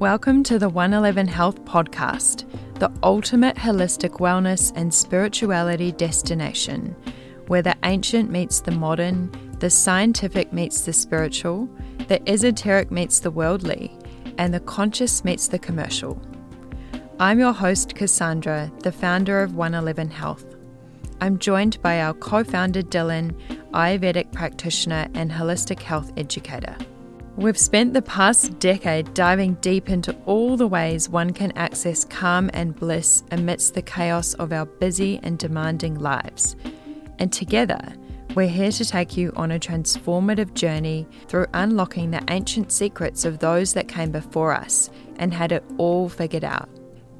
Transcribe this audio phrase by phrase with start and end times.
[0.00, 6.96] Welcome to the 111 Health Podcast, the ultimate holistic wellness and spirituality destination,
[7.46, 9.30] where the ancient meets the modern,
[9.60, 11.68] the scientific meets the spiritual,
[12.08, 13.96] the esoteric meets the worldly,
[14.36, 16.20] and the conscious meets the commercial.
[17.20, 20.56] I'm your host, Cassandra, the founder of 111 Health.
[21.20, 23.32] I'm joined by our co founder, Dylan,
[23.70, 26.76] Ayurvedic practitioner and holistic health educator.
[27.36, 32.48] We've spent the past decade diving deep into all the ways one can access calm
[32.54, 36.54] and bliss amidst the chaos of our busy and demanding lives.
[37.18, 37.80] And together,
[38.36, 43.40] we're here to take you on a transformative journey through unlocking the ancient secrets of
[43.40, 46.68] those that came before us and had it all figured out.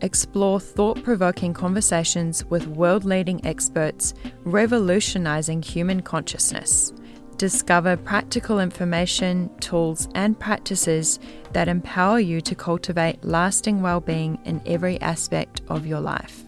[0.00, 6.92] Explore thought provoking conversations with world leading experts revolutionizing human consciousness
[7.36, 11.18] discover practical information, tools, and practices
[11.52, 16.44] that empower you to cultivate lasting well-being in every aspect of your life.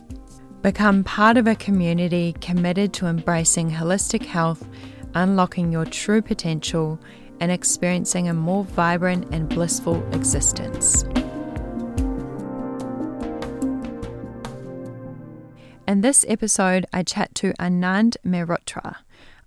[0.62, 4.66] Become part of a community committed to embracing holistic health,
[5.14, 6.98] unlocking your true potential,
[7.40, 11.04] and experiencing a more vibrant and blissful existence.
[15.86, 18.96] In this episode, I chat to Anand Mehrotra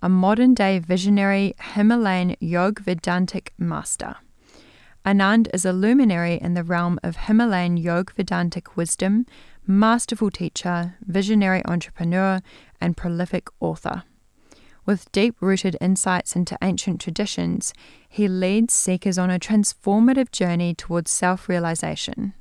[0.02, 4.16] a modern day visionary Himalayan Yog Vedantic master.
[5.06, 9.26] Anand is a luminary in the realm of Himalayan Yog Vedantic wisdom,
[9.66, 12.42] masterful teacher, visionary entrepreneur,
[12.82, 14.04] and prolific author.
[14.86, 17.74] With deep rooted insights into ancient traditions,
[18.08, 22.34] he leads seekers on a transformative journey towards self realization.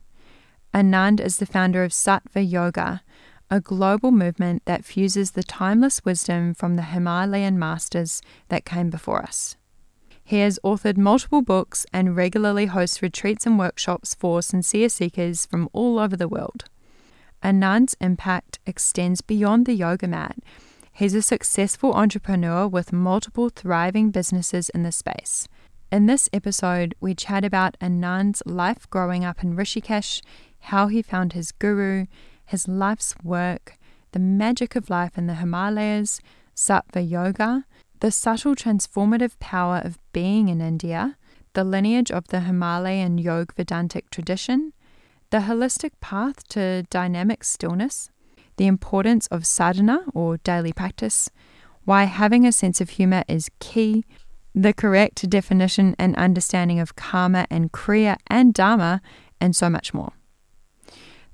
[0.73, 3.03] Anand is the founder of Sattva Yoga,
[3.51, 9.23] a global movement that fuses the timeless wisdom from the Himalayan masters that came before
[9.23, 9.57] us.
[10.23, 15.71] He has authored multiple books and regularly hosts retreats and workshops for sincere seekers from
[15.73, 16.65] all over the world.
[17.43, 20.37] Anand's impact extends beyond the yoga mat.
[20.93, 25.49] He's a successful entrepreneur with multiple thriving businesses in the space.
[25.91, 30.21] In this episode, we chat about Anand's life growing up in Rishikesh,
[30.61, 32.05] how he found his guru,
[32.49, 33.79] his life's work,
[34.13, 36.21] the magic of life in the Himalayas,
[36.57, 37.67] Sattva Yoga,
[38.01, 41.19] the subtle transformative power of being in India,
[41.53, 44.73] the lineage of the Himalayan Yoga Vedantic tradition,
[45.31, 48.11] the holistic path to dynamic stillness,
[48.57, 51.29] the importance of sadhana or daily practice,
[51.85, 54.05] why having a sense of humor is key,
[54.55, 59.03] the correct definition and understanding of karma and kriya and dharma,
[59.39, 60.13] and so much more.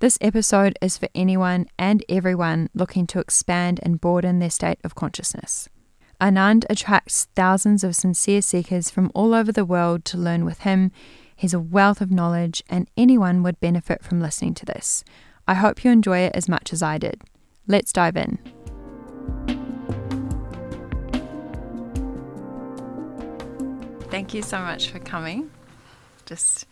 [0.04, 4.94] This episode is for anyone and everyone looking to expand and broaden their state of
[4.94, 5.66] consciousness.
[6.20, 10.92] Anand attracts thousands of sincere seekers from all over the world to learn with him.
[11.34, 15.04] He's a wealth of knowledge, and anyone would benefit from listening to this.
[15.48, 17.22] I hope you enjoy it as much as I did.
[17.66, 18.38] Let's dive in.
[24.10, 25.50] Thank you so much for coming.
[26.26, 26.66] Just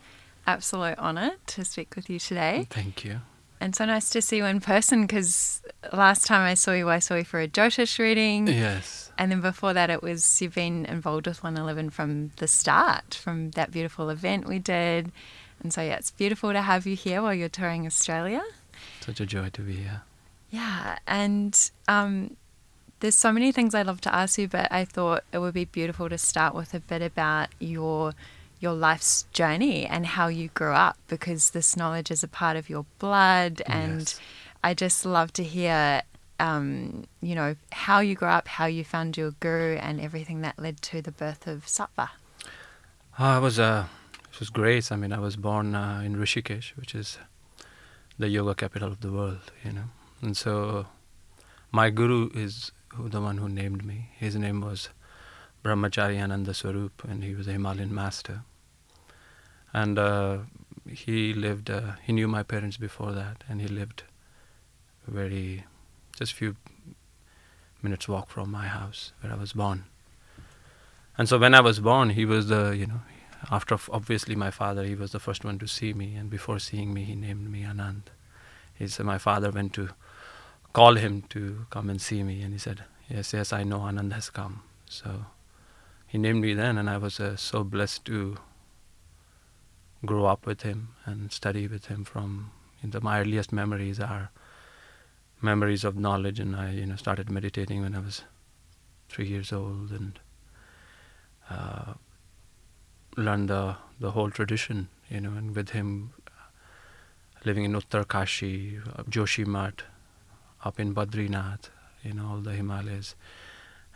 [0.45, 2.67] absolute honour to speak with you today.
[2.69, 3.21] Thank you.
[3.63, 5.61] And so nice to see you in person because
[5.93, 8.47] last time I saw you, I saw you for a Jyotish reading.
[8.47, 9.09] Yes.
[9.17, 13.51] And then before that, it was you've been involved with 111 from the start, from
[13.51, 15.13] that beautiful event we did.
[15.61, 18.43] And so, yeah, it's beautiful to have you here while you're touring Australia.
[18.99, 20.01] Such a joy to be here.
[20.49, 20.97] Yeah.
[21.07, 22.35] And um,
[22.99, 25.65] there's so many things I'd love to ask you, but I thought it would be
[25.65, 28.13] beautiful to start with a bit about your
[28.63, 32.69] your life's journey and how you grew up because this knowledge is a part of
[32.69, 33.61] your blood.
[33.65, 34.19] And yes.
[34.63, 36.01] I just love to hear,
[36.39, 40.57] um, you know, how you grew up, how you found your guru, and everything that
[40.57, 42.09] led to the birth of Sattva.
[43.19, 43.85] Uh, I was, uh,
[44.31, 44.93] it was great.
[44.93, 47.17] I mean, I was born uh, in Rishikesh, which is
[48.17, 49.89] the yoga capital of the world, you know.
[50.21, 50.85] And so
[51.69, 54.11] my guru is who, the one who named me.
[54.17, 54.87] His name was
[55.65, 58.43] Brahmachari Ananda Swarup, and he was a Himalayan master
[59.73, 60.37] and uh,
[60.89, 61.69] he lived.
[61.69, 64.03] Uh, he knew my parents before that, and he lived
[65.07, 65.65] very
[66.17, 66.55] just few
[67.81, 69.85] minutes walk from my house where I was born.
[71.17, 73.01] And so when I was born, he was the you know
[73.51, 76.93] after obviously my father, he was the first one to see me, and before seeing
[76.93, 78.03] me, he named me Anand.
[78.73, 79.89] He said my father went to
[80.71, 84.13] call him to come and see me, and he said, "Yes, yes, I know Anand
[84.13, 85.25] has come." So
[86.07, 88.37] he named me then, and I was uh, so blessed to
[90.05, 92.51] grow up with him and study with him from
[92.83, 94.31] the, my earliest memories are
[95.41, 98.23] memories of knowledge and I you know started meditating when I was
[99.09, 100.19] three years old and
[101.49, 101.93] uh,
[103.15, 106.13] learned the the whole tradition you know and with him
[107.45, 109.81] living in Uttarkashi, uh, Joshimath,
[110.63, 111.69] up in Badrinath,
[112.03, 113.15] you know, all the Himalayas,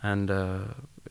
[0.03, 0.65] and uh,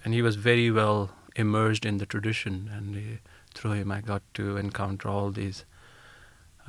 [0.04, 3.19] and he was very well immersed in the tradition, and he,
[3.56, 5.64] through him I got to encounter all these,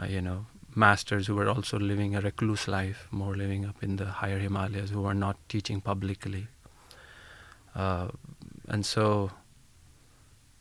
[0.02, 0.46] uh, you know,
[0.76, 4.92] masters who were also living a recluse life, more living up in the higher Himalayas,
[4.92, 6.48] who were not teaching publicly,
[7.76, 8.10] uh,
[8.68, 9.32] and so.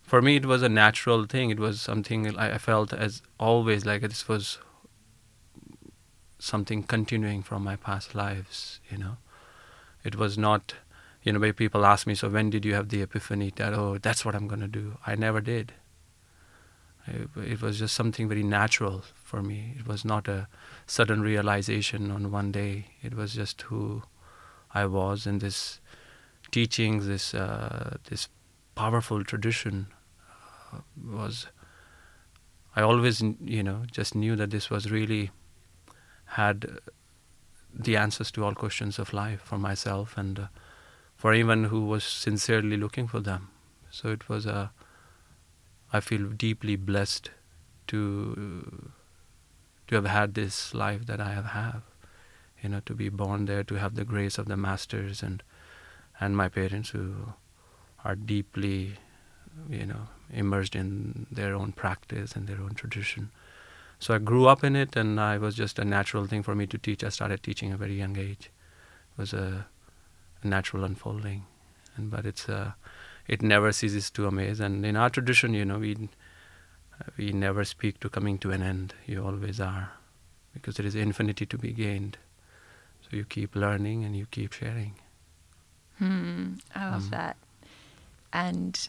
[0.02, 1.50] For me, it was a natural thing.
[1.50, 4.58] It was something I felt as always like this was
[6.38, 9.17] something continuing from my past lives, you know.
[10.05, 10.75] It was not,
[11.22, 14.25] you know, people ask me, so when did you have the epiphany that, oh, that's
[14.25, 14.99] what I'm going to do?
[15.06, 15.72] I never did.
[17.06, 19.75] It, was just something very natural for me.
[19.79, 20.49] It was not a
[20.87, 22.87] sudden realization on one day.
[23.03, 24.03] It was just who
[24.75, 25.81] I was, and this
[26.50, 28.29] teachings, this uh, this
[28.75, 29.87] powerful tradition
[30.73, 31.47] uh, was.
[32.75, 35.31] I always, you know, just knew that this was really
[36.26, 36.79] had
[37.73, 40.47] the answers to all questions of life for myself and uh,
[41.17, 43.49] for anyone who was sincerely looking for them.
[43.91, 44.73] So it was a.
[45.96, 47.31] I feel deeply blessed
[47.88, 48.93] to
[49.88, 51.82] to have had this life that I have had.
[52.62, 55.43] You know, to be born there, to have the grace of the masters and
[56.20, 57.34] and my parents who
[58.04, 58.94] are deeply,
[59.69, 63.31] you know, immersed in their own practice and their own tradition.
[63.98, 66.66] So I grew up in it, and I was just a natural thing for me
[66.66, 67.04] to teach.
[67.04, 68.50] I started teaching at a very young age.
[69.12, 69.66] It was a,
[70.43, 71.44] a natural unfolding,
[71.96, 72.70] and but it's a, uh,
[73.28, 74.61] it never ceases to amaze.
[74.61, 76.08] And in our tradition, you know, we
[77.17, 78.94] we never speak to coming to an end.
[79.06, 79.93] You always are,
[80.55, 82.19] because there is infinity to be gained.
[83.02, 84.94] So you keep learning and you keep sharing.
[85.99, 87.11] Hmm, I love mm.
[87.11, 87.37] that.
[88.32, 88.88] And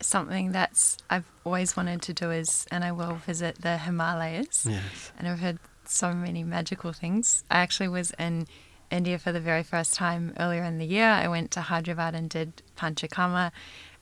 [0.00, 4.66] something that's I've always wanted to do is, and I will visit the Himalayas.
[4.68, 5.12] Yes.
[5.18, 7.44] And I've heard so many magical things.
[7.50, 8.46] I actually was in
[8.90, 11.08] India for the very first time earlier in the year.
[11.08, 13.50] I went to Hyderabad and did Panchakarma.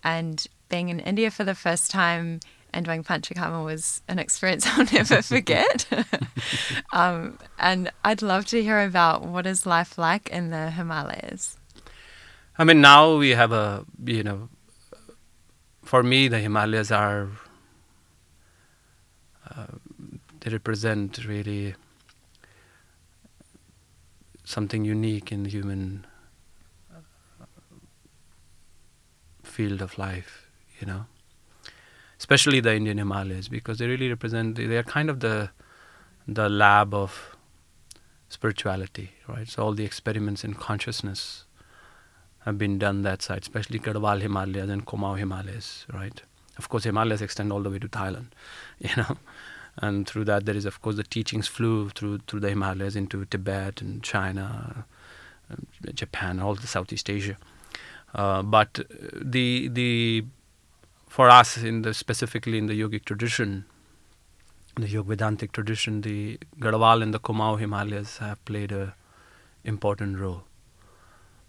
[0.02, 2.40] And being in India for the first time
[2.72, 5.86] and doing Panchakarma was an experience I'll never forget.
[6.92, 11.56] um, and I'd love to hear about what is life like in the Himalayas.
[12.58, 14.48] I mean, now we have a, you know,
[15.84, 17.28] for me, the Himalayas are
[19.50, 19.66] uh,
[20.40, 21.74] they represent really
[24.46, 26.06] something unique in the human
[29.43, 30.48] field of life,
[30.81, 31.04] you know.
[32.19, 34.56] Especially the Indian Himalayas, because they really represent.
[34.56, 35.50] They are kind of the
[36.26, 37.37] the lab of
[38.28, 39.48] spirituality, right?
[39.48, 41.44] So all the experiments in consciousness
[42.46, 46.22] have been done that side, especially Garhwal Himalayas and Kumaon Himalayas, right?
[46.56, 48.28] Of course, Himalayas extend all the way to Thailand,
[48.78, 49.19] you know,
[49.78, 53.25] and through that there is, of course, the teachings flew through through the Himalayas into
[53.25, 54.84] Tibet and China,
[55.50, 55.56] uh,
[55.94, 57.37] Japan, all the Southeast Asia.
[58.14, 58.81] Uh, but
[59.12, 60.25] the the
[61.08, 63.64] for us in the specifically in the yogic tradition,
[64.76, 68.94] the Yog Vedantic tradition, the Garhwal and the Kumaon Himalayas have played a
[69.64, 70.44] important role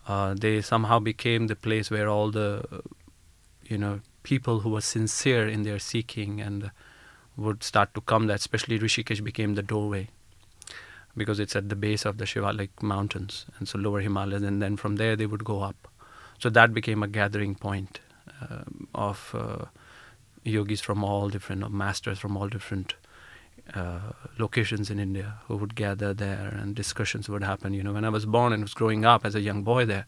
[0.08, 2.64] uh, they somehow became the place where all the
[3.64, 6.72] you know people who were sincere in their seeking and
[7.38, 10.08] would start to come there especially rishikesh became the doorway
[11.16, 14.76] because it's at the base of the shivalik mountains and so lower himalayas and then
[14.76, 15.88] from there they would go up
[16.40, 18.00] so that became a gathering point
[18.42, 19.66] uh, of uh,
[20.44, 22.96] yogis from all different masters from all different
[23.74, 24.00] uh,
[24.38, 27.74] locations in India who would gather there and discussions would happen.
[27.74, 30.06] You know, when I was born and was growing up as a young boy there,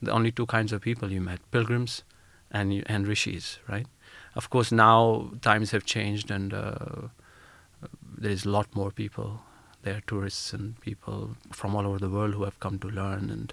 [0.00, 2.04] the only two kinds of people you met pilgrims
[2.50, 3.86] and, and rishis, right?
[4.34, 7.08] Of course, now times have changed and uh,
[8.16, 9.40] there is a lot more people.
[9.82, 13.30] There are tourists and people from all over the world who have come to learn
[13.30, 13.52] and,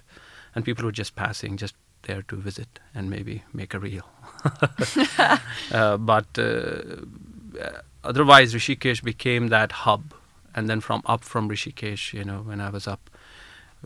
[0.54, 4.08] and people who are just passing, just there to visit and maybe make a reel.
[5.72, 6.96] uh, but uh,
[8.04, 10.14] otherwise Rishikesh became that hub.
[10.54, 13.10] And then from up from Rishikesh, you know, when I was up,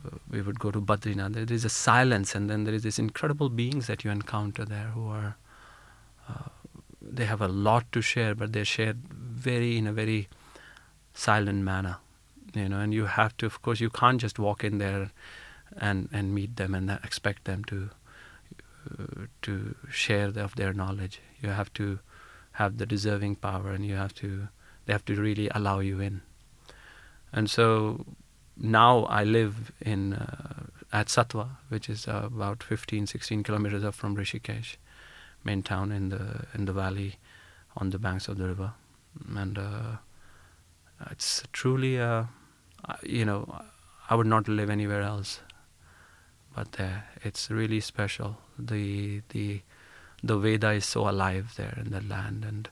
[0.05, 1.35] uh, we would go to Badrinath.
[1.35, 4.89] There is a silence, and then there is these incredible beings that you encounter there
[4.95, 5.37] who are.
[7.15, 10.29] They have a lot to share, but they share very in a very
[11.15, 11.97] silent manner,
[12.55, 12.81] you know.
[12.81, 15.11] And you have to, of course, you can't just walk in there
[15.77, 17.91] and and meet them and expect them to
[18.91, 21.21] uh, to share the, of their knowledge.
[21.43, 21.99] You have to
[22.53, 24.49] have the deserving power and you have to
[24.85, 26.21] they have to really allow you in
[27.33, 28.05] and so
[28.57, 33.95] now i live in uh, at Sattva which is uh, about 15 16 kilometers up
[33.95, 34.77] from rishikesh
[35.45, 37.17] main town in the in the valley
[37.77, 38.73] on the banks of the river
[39.37, 39.97] and uh,
[41.11, 42.25] it's truly, uh,
[43.03, 43.63] you know,
[44.09, 45.41] I would not live anywhere else.
[46.55, 48.39] But there, it's really special.
[48.59, 49.63] The the
[50.23, 52.69] the Veda is so alive there in the land, and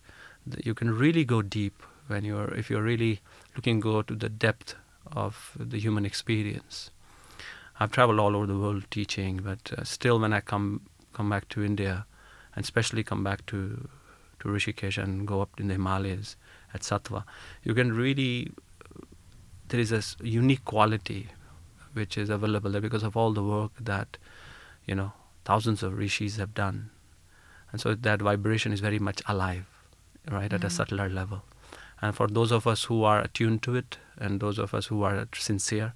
[0.46, 3.20] the, you can really go deep when you're if you're really
[3.56, 4.74] looking go to the depth
[5.10, 6.90] of the human experience.
[7.78, 10.82] I've traveled all over the world teaching, but uh, still, when I come
[11.14, 12.04] come back to India,
[12.54, 13.88] and especially come back to
[14.40, 16.36] to Rishikesh and go up in the Himalayas
[16.72, 17.24] at Sattva,
[17.62, 18.52] you can really
[19.68, 21.28] there is a unique quality
[21.92, 24.16] which is available there because of all the work that
[24.86, 25.12] you know
[25.44, 26.90] thousands of rishis have done,
[27.72, 29.66] and so that vibration is very much alive,
[30.30, 30.54] right, mm-hmm.
[30.54, 30.68] at a mm-hmm.
[30.68, 31.42] subtler level.
[32.02, 35.02] And for those of us who are attuned to it, and those of us who
[35.02, 35.92] are sincere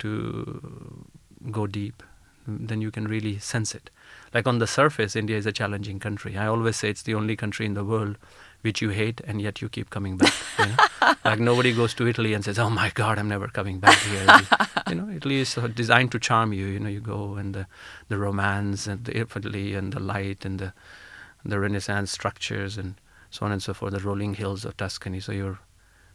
[0.00, 1.06] to
[1.50, 2.02] go deep,
[2.46, 3.90] then you can really sense it.
[4.34, 6.36] Like on the surface, India is a challenging country.
[6.36, 8.18] I always say it's the only country in the world
[8.62, 10.32] which you hate and yet you keep coming back.
[10.58, 11.14] You know?
[11.24, 14.26] like nobody goes to Italy and says, "Oh my God, I'm never coming back here."
[14.88, 16.66] you know, Italy is designed to charm you.
[16.66, 17.66] You know, you go and the
[18.08, 20.72] the romance and the Italy and the light and the
[21.44, 22.94] the Renaissance structures and
[23.30, 25.20] so on and so forth, the rolling hills of Tuscany.
[25.20, 25.58] So you're,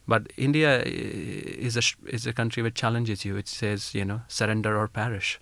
[0.08, 3.38] but India is a is a country which challenges you.
[3.38, 5.40] It says, you know, surrender or perish.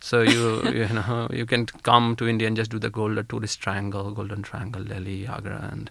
[0.00, 3.60] So you you know you can come to India and just do the golden tourist
[3.60, 5.90] triangle, golden triangle, Delhi, Agra, and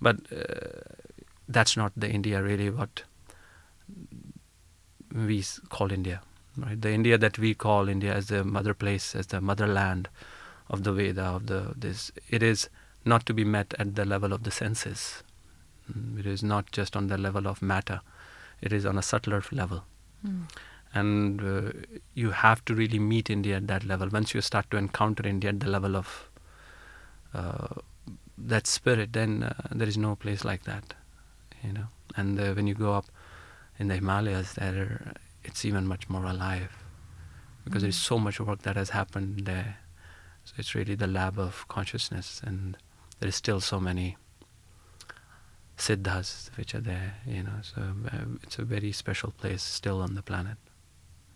[0.00, 0.80] but uh,
[1.48, 3.04] that's not the India really what
[5.14, 6.22] we call India,
[6.56, 6.80] right?
[6.80, 10.08] The India that we call India as the mother place, as the motherland
[10.68, 12.68] of the Veda, of the this, it is
[13.04, 15.22] not to be met at the level of the senses.
[15.92, 18.00] Mm, it is not just on the level of matter.
[18.60, 19.84] It is on a subtler level.
[20.26, 20.44] Mm.
[20.94, 21.72] And uh,
[22.14, 24.08] you have to really meet India at that level.
[24.08, 26.28] Once you start to encounter India at the level of
[27.34, 27.80] uh,
[28.38, 30.94] that spirit, then uh, there is no place like that,
[31.64, 31.86] you know.
[32.16, 33.06] And uh, when you go up
[33.78, 36.70] in the Himalayas, there it's even much more alive
[37.64, 37.86] because mm.
[37.86, 39.78] there's so much work that has happened there.
[40.44, 42.76] So it's really the lab of consciousness, and
[43.18, 44.16] there is still so many
[45.76, 47.60] siddhas which are there, you know.
[47.62, 47.82] So
[48.12, 50.58] uh, it's a very special place still on the planet.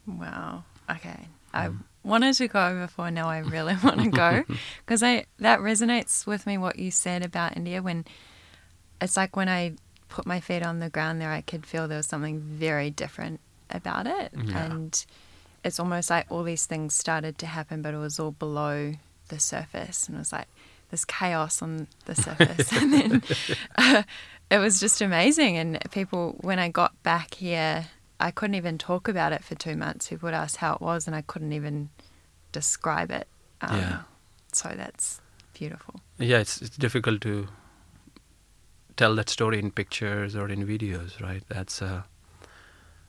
[0.09, 0.65] Wow.
[0.91, 1.29] Okay.
[1.53, 1.79] I mm.
[2.03, 4.45] wanted to go before now I really want to go
[4.87, 8.05] because I that resonates with me what you said about India when
[9.01, 9.75] it's like when I
[10.09, 13.41] put my feet on the ground there I could feel there was something very different
[13.71, 14.65] about it yeah.
[14.65, 15.05] and
[15.63, 18.95] it's almost like all these things started to happen but it was all below
[19.29, 20.49] the surface and it was like
[20.91, 23.23] this chaos on the surface and then
[23.77, 24.03] uh,
[24.51, 27.87] it was just amazing and people when I got back here
[28.21, 30.09] I couldn't even talk about it for two months.
[30.09, 31.91] People would ask how it was, and I couldn't even
[32.53, 33.29] describe it.
[33.61, 33.99] Um, yeah.
[34.53, 35.21] So that's
[35.55, 36.01] beautiful.
[36.19, 37.49] Yeah, it's it's difficult to
[38.97, 41.43] tell that story in pictures or in videos, right?
[41.49, 42.03] That's uh,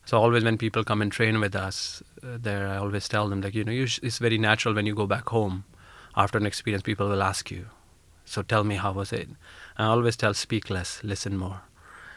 [0.06, 3.42] so always when people come and train with us, uh, there I always tell them
[3.42, 5.63] like you know sh- it's very natural when you go back home
[6.16, 7.68] after an experience, people will ask you,
[8.25, 9.30] so tell me how was it.
[9.78, 11.62] I always tell speak less, listen more.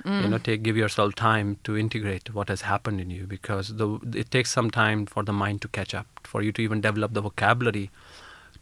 [0.05, 0.23] Mm.
[0.23, 4.01] You know, take give yourself time to integrate what has happened in you because the,
[4.15, 7.15] it takes some time for the mind to catch up, for you to even develop
[7.15, 7.91] the vocabulary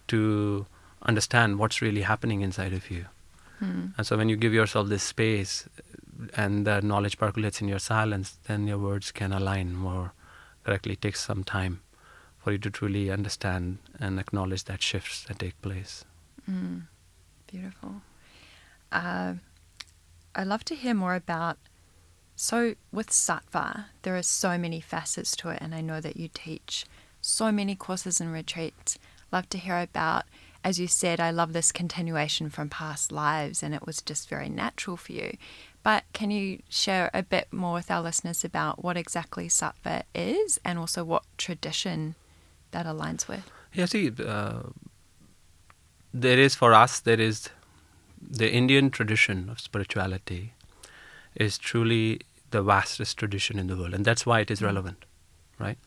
[0.09, 0.67] to
[1.03, 3.07] understand what's really happening inside of you.
[3.63, 3.95] Mm.
[3.97, 5.67] And so when you give yourself this space
[6.37, 10.13] and the knowledge percolates in your silence, then your words can align more
[10.65, 10.93] correctly.
[10.93, 11.81] It takes some time
[12.39, 16.05] for you to truly understand and acknowledge that shifts that take place.
[16.51, 16.83] Mm.
[17.47, 18.03] Beautiful.
[18.93, 19.35] Uh,
[20.35, 21.59] I'd love to hear more about.
[22.37, 26.29] So, with Sattva, there are so many facets to it, and I know that you
[26.33, 26.87] teach
[27.21, 28.99] so many courses and retreats.
[29.31, 30.25] Love to hear about,
[30.65, 34.49] as you said, I love this continuation from past lives, and it was just very
[34.49, 35.37] natural for you.
[35.83, 40.59] But can you share a bit more with our listeners about what exactly Sattva is
[40.65, 42.15] and also what tradition
[42.71, 43.51] that aligns with?
[43.73, 44.63] Yeah, see, uh,
[46.13, 47.51] there is for us, there is
[48.31, 50.55] the Indian tradition of spirituality
[51.35, 52.21] is truly
[52.51, 54.67] the vastest tradition in the world, and that's why it is hmm.
[54.67, 55.05] relevant,
[55.59, 55.79] right?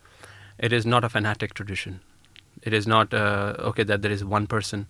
[0.59, 2.01] It is not a fanatic tradition.
[2.61, 4.87] It is not uh, okay that there is one person,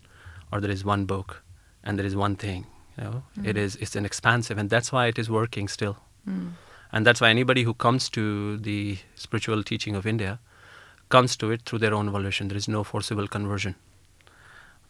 [0.52, 1.44] or there is one book,
[1.84, 2.68] and there is one thing.
[2.98, 3.48] You know, mm.
[3.48, 5.98] it is it's an expansive, and that's why it is working still.
[6.30, 6.52] Mm.
[6.92, 10.40] And that's why anybody who comes to the spiritual teaching of India
[11.10, 12.50] comes to it through their own volition.
[12.50, 13.76] There is no forcible conversion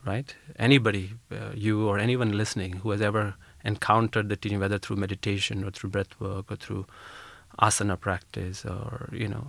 [0.06, 0.36] right?
[0.58, 5.64] Anybody, uh, you or anyone listening who has ever encountered the teaching, whether through meditation
[5.64, 6.86] or through breath work or through
[7.60, 9.48] asana practice or, you know,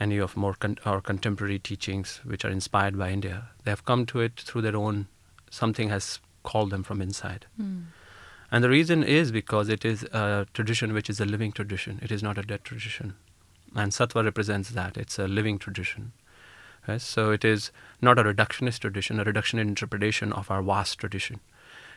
[0.00, 4.06] any of more con- our contemporary teachings which are inspired by India, they have come
[4.06, 5.08] to it through their own,
[5.50, 7.46] something has called them from inside.
[7.60, 7.86] Mm.
[8.50, 11.98] And the reason is because it is a tradition which is a living tradition.
[12.02, 13.14] It is not a dead tradition.
[13.74, 14.96] And Sattva represents that.
[14.96, 16.12] It's a living tradition.
[16.88, 17.00] Right?
[17.00, 21.40] So it is not a reductionist tradition, a reductionist interpretation of our vast tradition.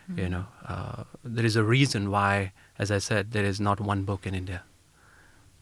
[0.09, 0.19] Mm-hmm.
[0.19, 4.03] You know, uh, there is a reason why, as I said, there is not one
[4.03, 4.63] book in India.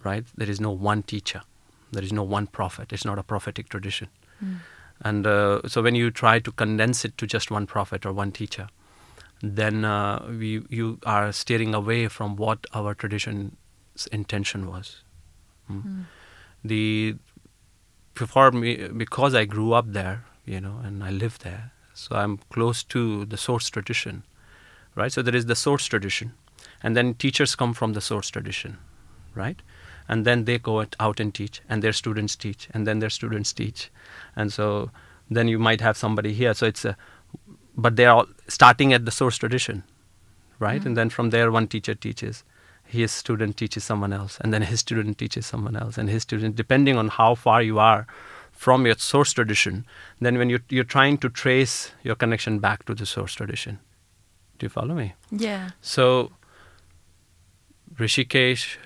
[0.04, 0.26] Right?
[0.36, 1.44] There is no one teacher.
[1.92, 2.92] There is no one prophet.
[2.92, 4.08] It's not a prophetic tradition.
[4.44, 4.58] Mm.
[5.02, 8.32] And uh, so when you try to condense it to just one prophet or one
[8.32, 8.68] teacher,
[9.42, 15.04] then uh, we, you are steering away from what our tradition's intention was.
[15.72, 15.84] Mm.
[15.84, 16.06] Mm.
[16.64, 17.16] The
[18.20, 22.38] before me because I grew up there, you know, and I live there, so I'm
[22.50, 24.24] close to the source tradition,
[24.96, 25.12] right?
[25.12, 26.34] So there is the source tradition,
[26.84, 28.78] and then teachers come from the source tradition,
[29.34, 29.62] right?
[30.08, 33.54] And then they go out and teach, and their students teach, and then their students
[33.54, 33.90] teach,
[34.36, 34.92] and so
[35.30, 36.54] then you might have somebody here.
[36.54, 36.98] So it's a
[37.78, 39.84] but they are all starting at the source tradition,
[40.60, 40.80] right?
[40.80, 40.88] Mm-hmm.
[40.88, 42.44] And then from there, one teacher teaches,
[42.90, 46.56] his student teaches someone else, and then his student teaches someone else, and his student,
[46.56, 48.08] depending on how far you are
[48.52, 49.86] from your source tradition,
[50.20, 53.80] then when you're, you're trying to trace your connection back to the source tradition.
[54.58, 55.14] Do you follow me?
[55.32, 55.70] Yeah.
[55.82, 56.32] So,
[57.96, 58.78] Rishikesh,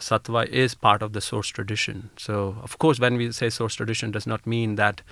[0.00, 2.10] Sattva is part of the source tradition.
[2.16, 5.02] So, of course, when we say source tradition, does not mean that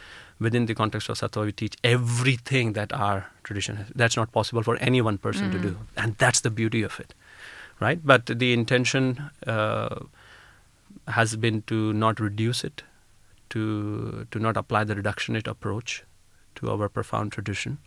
[0.41, 3.87] within the context of Sattva, we teach everything that our tradition has.
[3.95, 5.53] That's not possible for any one person mm.
[5.53, 5.79] to do.
[5.97, 7.15] And that's the beauty of it,
[7.81, 8.01] right?
[8.05, 10.01] But the intention uh,
[11.09, 12.83] has been to not reduce it,
[13.51, 16.05] to, to not apply the reductionist approach
[16.57, 17.79] to our profound tradition,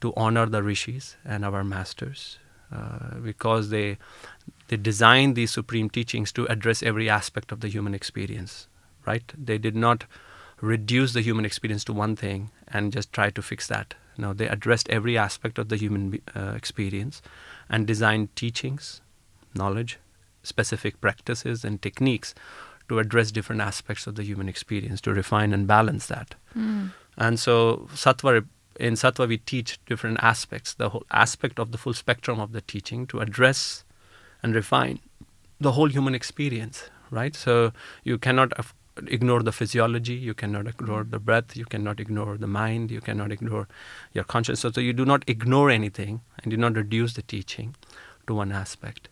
[0.00, 2.38] to honor the rishis and our masters.
[2.72, 3.98] Uh, because they
[4.68, 8.68] they designed these supreme teachings to address every aspect of the human experience
[9.04, 10.04] right they did not
[10.60, 13.94] reduce the human experience to one thing and just try to fix that.
[14.16, 17.22] No, they addressed every aspect of the human uh, experience
[17.68, 19.00] and designed teachings,
[19.54, 19.98] knowledge,
[20.42, 22.34] specific practices, and techniques
[22.88, 26.34] to address different aspects of the human experience, to refine and balance that.
[26.56, 26.90] Mm.
[27.16, 28.44] And so, Sattva,
[28.80, 32.60] in Sattva, we teach different aspects, the whole aspect of the full spectrum of the
[32.60, 33.84] teaching to address
[34.42, 34.98] and refine
[35.60, 37.36] the whole human experience, right?
[37.36, 37.72] So,
[38.02, 38.52] you cannot,
[39.06, 43.30] ignore the physiology, you cannot ignore the breath, you cannot ignore the mind, you cannot
[43.30, 43.68] ignore
[44.14, 44.60] your conscience.
[44.60, 47.76] So, you do not ignore anything and do not reduce the teaching
[48.26, 49.08] to one aspect.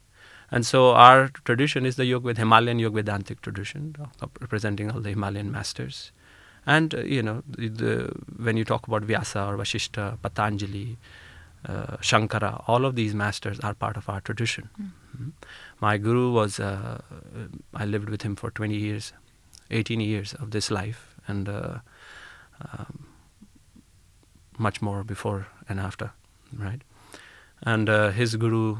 [0.50, 3.96] And so our tradition is the Yoga with Himalayan Yoga Vedantic tradition,
[4.40, 6.10] representing all the Himalayan masters.
[6.66, 10.96] And, uh, you know, the, the, when you talk about Vyasa or Vashishta, Patanjali,
[11.66, 14.68] uh, Shankara, all of these masters are part of our tradition.
[14.80, 14.84] Mm.
[14.84, 15.28] Mm-hmm.
[15.80, 17.00] My guru was, uh,
[17.74, 19.12] I lived with him for 20 years.
[19.70, 21.78] 18 years of this life and uh,
[22.72, 23.06] um,
[24.56, 26.12] much more before and after,
[26.56, 26.82] right?
[27.62, 28.78] And uh, his guru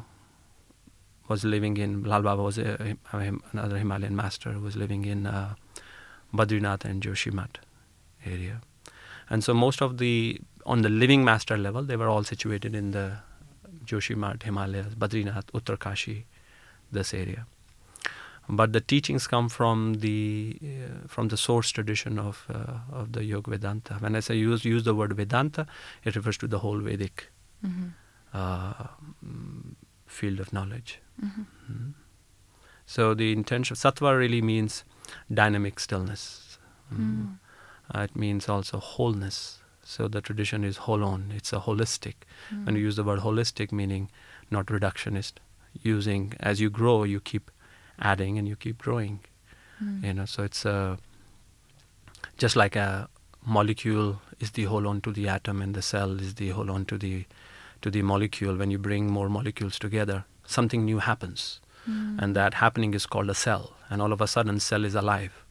[1.29, 5.55] was living in Lal Baba was a, another Himalayan master who was living in uh,
[6.35, 7.57] Badrinath and Joshimath
[8.25, 8.61] area,
[9.31, 12.91] and so most of the on the living master level they were all situated in
[12.93, 13.19] the
[13.85, 16.25] Joshimath Himalayas, Badrinath, Uttarkashi,
[16.93, 17.47] this area
[18.49, 23.25] but the teachings come from the uh, from the source tradition of uh, of the
[23.25, 23.95] Yoga Vedanta.
[23.95, 25.67] When I say use use the word Vedanta,
[26.05, 27.31] it refers to the whole Vedic
[27.65, 27.89] mm-hmm.
[28.33, 28.87] uh,
[30.09, 31.01] field of knowledge.
[31.23, 31.43] Mm-hmm.
[31.43, 31.91] Mm-hmm.
[32.87, 34.85] So the intention sattva really means
[35.33, 36.59] dynamic stillness.
[36.93, 37.39] Mm.
[37.95, 39.59] Uh, it means also wholeness.
[39.83, 41.35] So the tradition is holon.
[41.35, 42.15] It's a holistic.
[42.53, 42.67] Mm.
[42.67, 44.11] When you use the word holistic, meaning
[44.51, 45.35] not reductionist,
[45.83, 47.51] using as you grow, you keep
[48.01, 49.21] adding and you keep growing
[49.83, 50.05] mm.
[50.05, 50.97] you know so it's uh,
[52.37, 53.09] just like a
[53.45, 57.25] molecule is the holon to the atom and the cell is the holon to the
[57.83, 62.19] to the molecule when you bring more molecules together something new happens mm.
[62.19, 65.45] and that happening is called a cell and all of a sudden cell is alive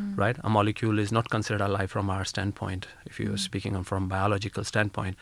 [0.00, 0.16] mm.
[0.16, 3.38] right a molecule is not considered alive from our standpoint if you're mm.
[3.38, 5.16] speaking from biological standpoint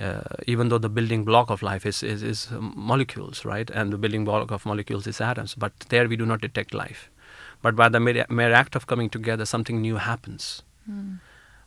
[0.00, 3.70] uh, even though the building block of life is, is, is molecules, right?
[3.70, 5.54] And the building block of molecules is atoms.
[5.54, 7.10] But there we do not detect life.
[7.62, 10.62] But by the mere, mere act of coming together, something new happens.
[10.90, 11.20] Mm.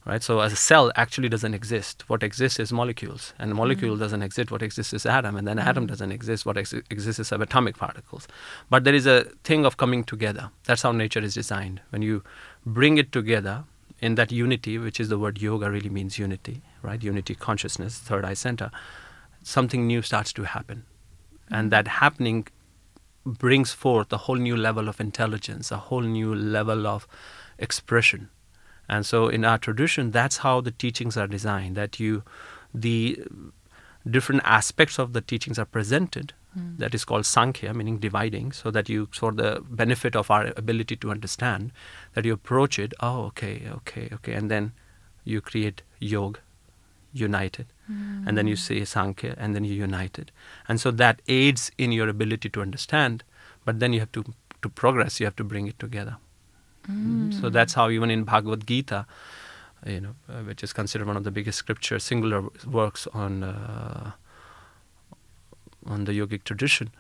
[0.07, 0.23] Right?
[0.23, 2.05] So a cell actually doesn't exist.
[2.07, 3.33] What exists is molecules.
[3.37, 3.99] And a molecule mm.
[3.99, 4.51] doesn't exist.
[4.51, 5.35] What exists is atom.
[5.35, 5.65] And then mm.
[5.65, 6.45] atom doesn't exist.
[6.45, 8.25] What ex- exists is atomic particles.
[8.69, 10.49] But there is a thing of coming together.
[10.63, 11.81] That's how nature is designed.
[11.89, 12.23] When you
[12.65, 13.65] bring it together,
[13.99, 17.01] in that unity, which is the word yoga really means unity, right?
[17.01, 18.69] Unity consciousness, third eye center,
[19.43, 20.85] something new starts to happen.
[21.49, 22.47] And that happening
[23.25, 27.07] brings forth a whole new level of intelligence, a whole new level of
[27.57, 28.29] expression.
[28.89, 32.23] And so in our tradition, that's how the teachings are designed, that you,
[32.73, 33.21] the,
[34.09, 36.33] different aspects of the teachings are presented.
[36.53, 36.77] Hmm.
[36.77, 40.95] That is called Sankhya, meaning dividing, so that you, for the benefit of our ability
[40.97, 41.71] to understand,
[42.13, 44.71] that you approach it, oh, okay, okay, okay, and then
[45.23, 46.39] you create yoga,
[47.13, 48.59] united, and then you hmm.
[48.59, 50.31] say Sankhya, and then you unite it.
[50.67, 53.23] And so that aids in your ability to understand,
[53.65, 54.23] but then you have to,
[54.61, 56.17] to progress, you have to bring it together.
[57.41, 59.05] So that's how even in Bhagavad Gita,
[59.85, 64.11] you know, uh, which is considered one of the biggest scripture, singular works on uh,
[65.85, 66.91] on the yogic tradition.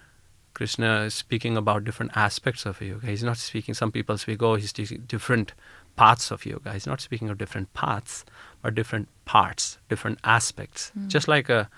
[0.53, 3.07] Krishna is speaking about different aspects of yoga.
[3.07, 3.75] He's not speaking.
[3.75, 5.53] Some people speak, oh, he's teaching different
[5.95, 6.73] paths of yoga.
[6.73, 8.25] He's not speaking of different paths,
[8.61, 10.91] but different parts, different aspects.
[11.07, 11.69] Just like a,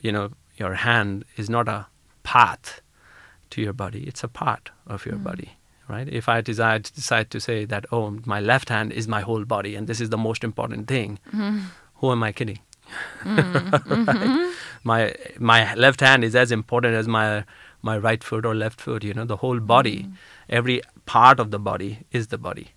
[0.00, 1.86] you know, your hand is not a
[2.24, 2.80] path
[3.50, 5.59] to your body; it's a part of your body
[5.90, 6.08] right?
[6.08, 9.74] If I decide decide to say that, oh, my left hand is my whole body
[9.74, 11.60] and this is the most important thing, mm-hmm.
[11.96, 12.60] who am I kidding?
[13.22, 13.70] Mm-hmm.
[14.04, 14.16] Right?
[14.16, 14.50] Mm-hmm.
[14.82, 17.44] My my left hand is as important as my
[17.82, 19.04] my right foot or left foot.
[19.04, 20.12] You know, the whole body, mm.
[20.48, 22.68] every part of the body is the body.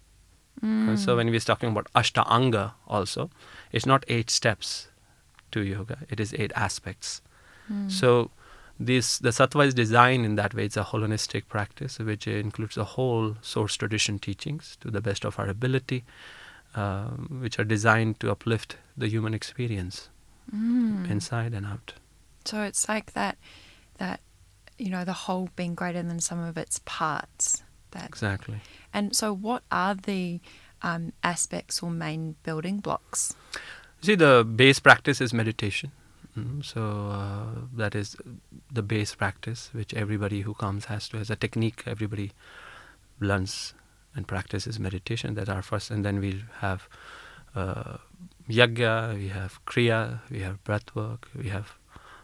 [0.62, 1.18] And so mm.
[1.18, 3.30] when we're talking about Ashtanga, also,
[3.72, 4.88] it's not eight steps
[5.52, 7.22] to yoga; it is eight aspects.
[7.72, 7.92] Mm.
[7.92, 8.32] So
[8.80, 12.84] this the sattva is designed in that way it's a holistic practice which includes the
[12.84, 16.04] whole source tradition teachings to the best of our ability
[16.76, 20.10] um, which are designed to uplift the human experience
[20.52, 21.94] inside and out
[22.46, 23.38] So it's like that,
[23.98, 24.20] that
[24.78, 27.64] you know, the whole being greater than sum of its parts.
[27.92, 28.60] That exactly
[28.94, 30.42] and so, what are the
[30.82, 33.36] um, aspects or main building blocks?
[34.02, 35.92] see the base practice is meditation
[36.38, 38.18] Mm, so uh, that is
[38.72, 42.32] the base practice which everybody who comes has to as a technique everybody
[43.20, 43.76] learns
[44.16, 45.92] and practices meditation that are first.
[45.92, 46.88] And then we'll have
[47.56, 47.98] uh,
[48.50, 51.74] yagya we have kriya we have breath work we have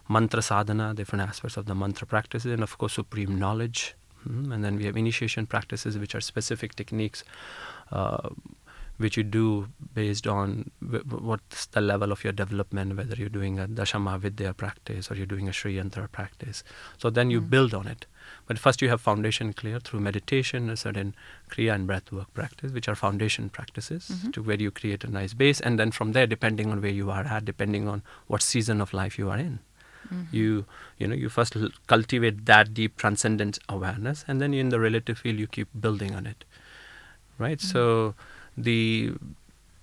[0.09, 3.95] mantra sadhana different aspects of the mantra practices and of course supreme knowledge.
[4.27, 7.23] Mm, and then we have initiation practices which are specific techniques
[7.91, 8.29] uh,
[8.99, 10.69] which you do based on
[11.09, 15.25] what's the level of your development, whether you're doing a Dasha Mahavidya practice or you're
[15.25, 16.63] doing a Sri Yantra practice.
[16.97, 17.49] So then you mm.
[17.49, 18.05] build on it.
[18.45, 21.15] But first you have foundation clear through meditation, a certain
[21.49, 24.31] Kriya and breath work practice, which are foundation practices mm-hmm.
[24.31, 25.61] to where you create a nice base.
[25.61, 28.93] And then from there, depending on where you are at, depending on what season of
[28.93, 29.59] life you are in,
[30.13, 30.35] mm-hmm.
[30.35, 30.65] you
[30.97, 35.17] you know you first l- cultivate that deep transcendent awareness and then in the relative
[35.17, 36.43] field you keep building on it
[37.37, 37.71] right mm.
[37.71, 38.15] so
[38.63, 39.13] the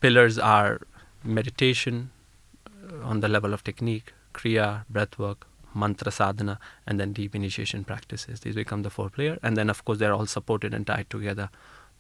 [0.01, 0.81] pillars are
[1.25, 2.11] meditation
[2.67, 5.39] uh, on the level of technique kriya breathwork,
[5.75, 8.41] mantra sadhana and then deep initiation practices.
[8.41, 11.49] These become the four player and then of course they're all supported and tied together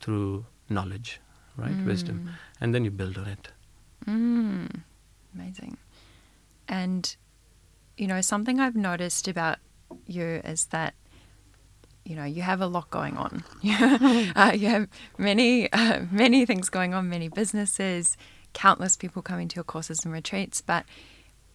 [0.01, 1.21] through knowledge
[1.57, 1.85] right?
[1.85, 2.31] Wisdom.
[2.61, 3.49] And then you build on it.
[4.07, 4.83] Mm,
[5.35, 5.77] amazing.
[6.69, 7.17] And,
[7.97, 9.59] you know, something I've noticed about
[10.07, 10.95] you is that,
[12.07, 13.43] you know, you have a lot going on.
[14.37, 14.89] uh, you have
[15.19, 18.17] many, uh, many things going on, many businesses,
[18.53, 20.61] countless people coming to your courses and retreats.
[20.61, 20.87] But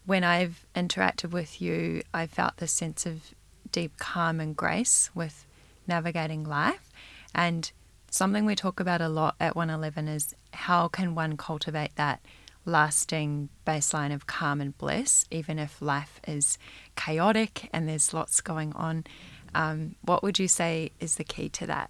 [0.05, 3.33] when I've interacted with you, I felt this sense of
[3.71, 5.45] deep calm and grace with
[5.87, 6.91] navigating life.
[7.33, 7.71] And
[8.09, 12.21] something we talk about a lot at 111 is how can one cultivate that
[12.65, 16.57] lasting baseline of calm and bliss, even if life is
[16.95, 19.05] chaotic and there's lots going on.
[19.53, 21.89] Um, what would you say is the key to that?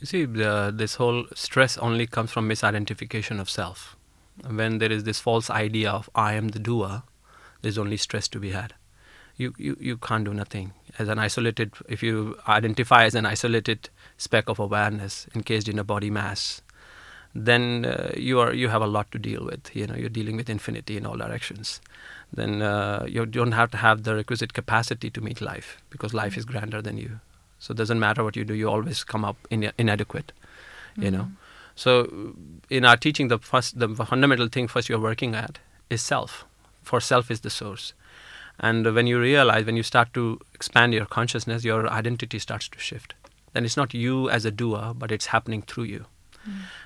[0.00, 3.96] You see, the, this whole stress only comes from misidentification of self.
[4.46, 7.02] When there is this false idea of I am the doer,
[7.62, 8.74] there's only stress to be had.
[9.36, 10.72] You, you, you can't do nothing.
[10.98, 15.84] As an isolated, if you identify as an isolated speck of awareness encased in a
[15.84, 16.62] body mass,
[17.34, 19.74] then uh, you are you have a lot to deal with.
[19.76, 21.80] You know, you're dealing with infinity in all directions.
[22.32, 26.36] Then uh, you don't have to have the requisite capacity to meet life because life
[26.36, 27.20] is grander than you.
[27.58, 30.32] So it doesn't matter what you do, you always come up in, inadequate.
[30.96, 31.28] You know.
[31.74, 32.34] So
[32.70, 35.58] in our teaching, the first, the fundamental thing first you're working at
[35.90, 36.44] is self.
[36.82, 37.92] For self is the source.
[38.58, 42.78] And when you realize, when you start to expand your consciousness, your identity starts to
[42.78, 43.14] shift.
[43.52, 46.06] Then it's not you as a doer, but it's happening through you.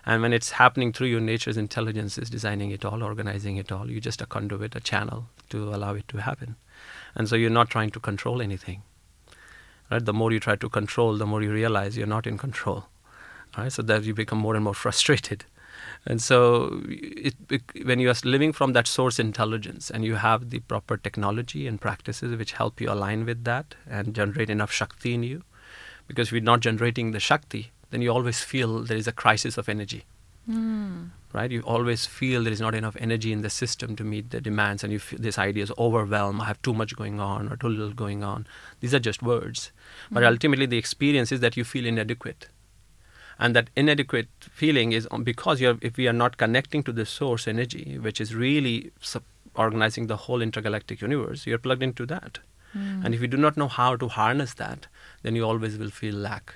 [0.07, 3.91] And when it's happening through you, nature's intelligence is designing it all, organizing it all.
[3.91, 6.57] You're just a conduit, a channel to allow it to happen.
[7.15, 8.83] And so you're not trying to control anything.
[9.91, 10.05] Right?
[10.05, 12.87] The more you try to control, the more you realize you're not in control.
[13.59, 13.73] Right?
[13.73, 15.45] So that you become more and more frustrated.
[16.07, 20.51] And so, it, it, when you are living from that source intelligence and you have
[20.51, 25.15] the proper technology and practices which help you align with that and generate enough Shakti
[25.15, 25.43] in you,
[26.07, 29.69] because you're not generating the Shakti, then you always feel there is a crisis of
[29.69, 30.05] energy.
[30.47, 31.05] Hmm.
[31.33, 31.51] right?
[31.51, 34.83] You always feel there is not enough energy in the system to meet the demands,
[34.83, 36.41] and you feel this idea is overwhelmed.
[36.41, 38.47] I have too much going on or too little going on.
[38.81, 39.71] These are just words,
[40.11, 40.29] but hmm.
[40.29, 42.49] ultimately the experience is that you feel inadequate,
[43.39, 47.47] and that inadequate feeling is because you're if we are not connecting to the source
[47.47, 49.25] energy, which is really sup-
[49.55, 52.41] organizing the whole intergalactic universe, you're plugged into that.
[52.73, 53.05] Hmm.
[53.05, 54.87] And if you do not know how to harness that,
[55.23, 56.55] then you always will feel lack.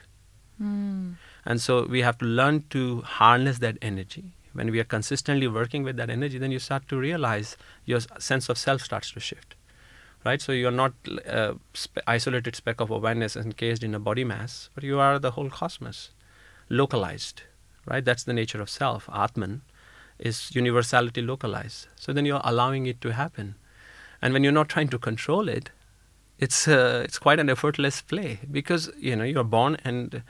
[0.62, 1.16] Mm.
[1.44, 4.32] And so we have to learn to harness that energy.
[4.52, 8.48] When we are consistently working with that energy, then you start to realize your sense
[8.48, 9.56] of self starts to shift.
[10.24, 10.40] Right?
[10.40, 10.94] So you're not
[11.74, 15.50] spe- isolated speck of awareness encased in a body mass, but you are the whole
[15.50, 16.10] cosmos,
[16.68, 17.42] localized.
[17.84, 18.04] Right?
[18.04, 19.08] That's the nature of self.
[19.12, 19.62] Atman
[20.18, 21.88] is universality localized.
[21.96, 23.56] So then you're allowing it to happen.
[24.22, 25.70] And when you're not trying to control it,
[26.44, 30.22] it's uh, it's quite an effortless play because you know you're born and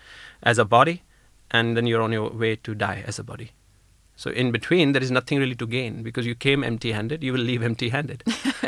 [0.42, 1.02] as a body,
[1.50, 3.50] and then you're on your way to die as a body.
[4.16, 7.24] So in between, there is nothing really to gain because you came empty-handed.
[7.24, 8.22] You will leave empty-handed.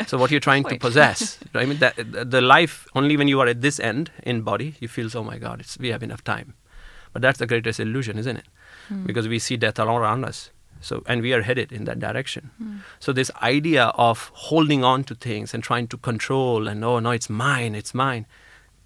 [0.05, 1.95] so what you're trying to possess, I mean, that,
[2.35, 5.37] the life only when you are at this end in body, you feel, oh my
[5.37, 6.53] God, it's, we have enough time.
[7.13, 8.45] But that's the greatest illusion, isn't it?
[9.05, 10.51] Because we see death all around us.
[10.81, 12.51] So and we are headed in that direction.
[12.57, 12.77] Hmm.
[12.99, 17.11] So this idea of holding on to things and trying to control and oh no,
[17.11, 18.25] it's mine, it's mine,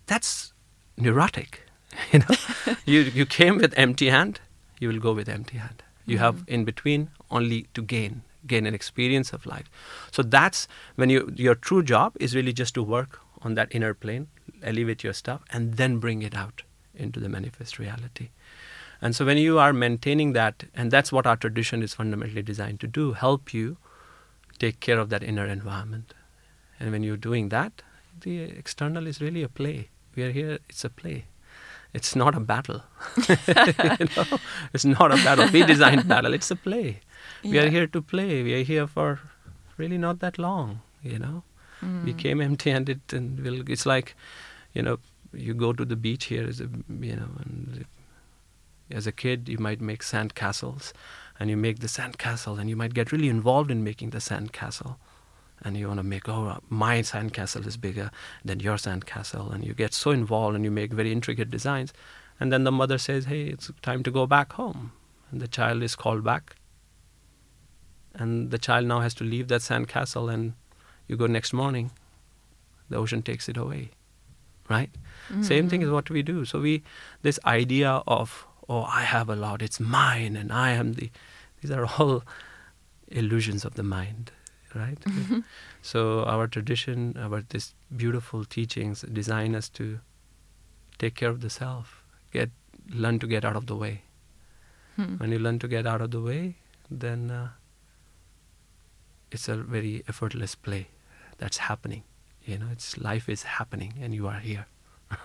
[0.06, 0.54] that's
[0.98, 1.64] neurotic.
[2.14, 2.36] You know,
[2.86, 4.40] you you came with empty hand,
[4.80, 5.84] you will go with empty hand.
[6.06, 6.54] You have hmm.
[6.54, 9.70] in between only to gain, gain an experience of life.
[10.12, 13.94] So that's when you your true job is really just to work on that inner
[13.94, 14.28] plane,
[14.64, 16.64] elevate your stuff, and then bring it out
[16.96, 18.30] into the manifest reality.
[19.02, 22.80] And so when you are maintaining that, and that's what our tradition is fundamentally designed
[22.82, 23.78] to do, help you
[24.60, 26.14] take care of that inner environment.
[26.80, 27.82] And when you're doing that,
[28.22, 29.90] the external is really a play.
[30.16, 31.26] We are here, it's a play.
[31.94, 32.84] It's not a battle.
[33.28, 33.36] you
[34.16, 34.40] know?
[34.74, 35.50] It's not a battle.
[35.52, 37.00] We designed battle, it's a play.
[37.44, 38.44] We are here to play.
[38.44, 39.20] We are here for
[39.78, 41.44] really not that long, you know.
[41.84, 42.06] Mm.
[42.06, 44.16] We came empty-handed, and we'll, it's like,
[44.74, 45.00] you know,
[45.34, 47.86] you go to the beach here a, you know, and
[48.94, 50.94] as a kid you might make sand castles,
[51.40, 54.22] and you make the sand castle, and you might get really involved in making the
[54.22, 54.98] sand castle,
[55.64, 58.12] and you want to make oh my sand castle is bigger
[58.44, 61.94] than your sand castle, and you get so involved and you make very intricate designs,
[62.40, 64.92] and then the mother says, hey, it's time to go back home,
[65.32, 66.56] and the child is called back,
[68.14, 70.54] and the child now has to leave that sand castle and
[71.08, 71.92] you go next morning
[72.90, 73.90] the ocean takes it away
[74.72, 74.90] right?
[75.42, 75.86] Same thing mm.
[75.86, 76.46] is what we do.
[76.46, 76.84] So we
[77.22, 81.10] this idea of oh i have a lot it's mine and i am the
[81.62, 82.14] these are all
[83.22, 84.32] illusions of the mind
[84.76, 84.98] right?
[85.82, 90.00] So our tradition our this beautiful teachings design us to
[91.00, 92.50] take care of the self get
[93.06, 94.04] learn to get out of the way.
[94.96, 95.16] Hmm.
[95.18, 96.56] when you learn to get out of the way
[97.04, 97.50] then uh,
[99.32, 100.88] it's a very effortless play
[101.38, 102.04] that's happening.
[102.46, 104.66] You know it's life is happening and you are here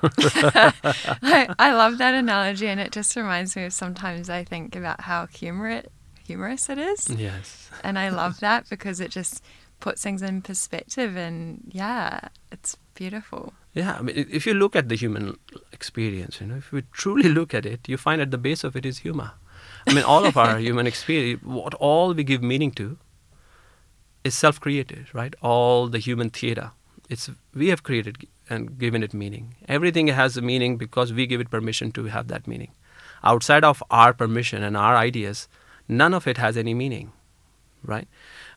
[0.03, 5.03] I, I love that analogy, and it just reminds me of sometimes I think about
[5.03, 5.83] how humor
[6.27, 9.43] humorous it is, yes and I love that because it just
[9.79, 11.17] puts things in perspective.
[11.17, 13.53] And yeah, it's beautiful.
[13.75, 15.37] yeah i mean if you look at the human
[15.71, 18.75] experience you know if you truly look at it you find at the base of
[18.75, 19.33] it is humor
[19.87, 22.97] i mean all of our human experience what all we give meaning to
[24.25, 26.71] is self-created right all the human theater
[27.11, 28.17] it's we have created
[28.49, 29.55] and given it meaning.
[29.69, 32.71] Everything has a meaning because we give it permission to have that meaning.
[33.25, 35.49] Outside of our permission and our ideas
[35.89, 37.13] none of it has any meaning
[37.85, 38.09] right?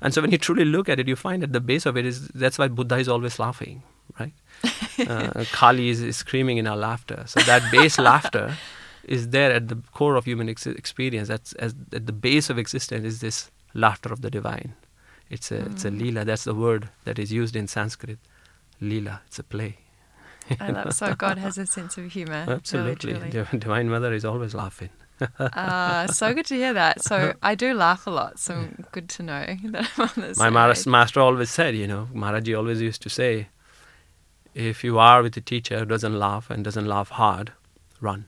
[0.02, 2.06] And so when you truly look at it you find at the base of it
[2.06, 3.84] is that's why buddha is always laughing
[4.20, 4.34] right?
[5.08, 7.24] Uh, kali is, is screaming in our laughter.
[7.26, 8.58] So that base laughter
[9.06, 11.30] is there at the core of human ex- experience.
[11.30, 14.74] That's as, at the base of existence is this laughter of the divine.
[15.30, 16.26] It's a it's a lila.
[16.26, 18.20] That's the word that is used in sanskrit
[18.80, 19.78] lila it's a play
[20.60, 22.46] I love so God has a sense of humor.
[22.48, 23.30] absolutely Really.
[23.60, 24.90] Divine mother is always laughing
[25.40, 27.04] Uh, so good to hear that.
[27.04, 28.40] So I do laugh a lot.
[28.40, 30.88] So good to know that I'm on the My page.
[30.88, 33.50] master always said, you know, Maharaji always used to say,
[34.56, 37.52] if you are with a teacher who doesn't laugh and doesn't laugh hard,
[38.02, 38.26] run.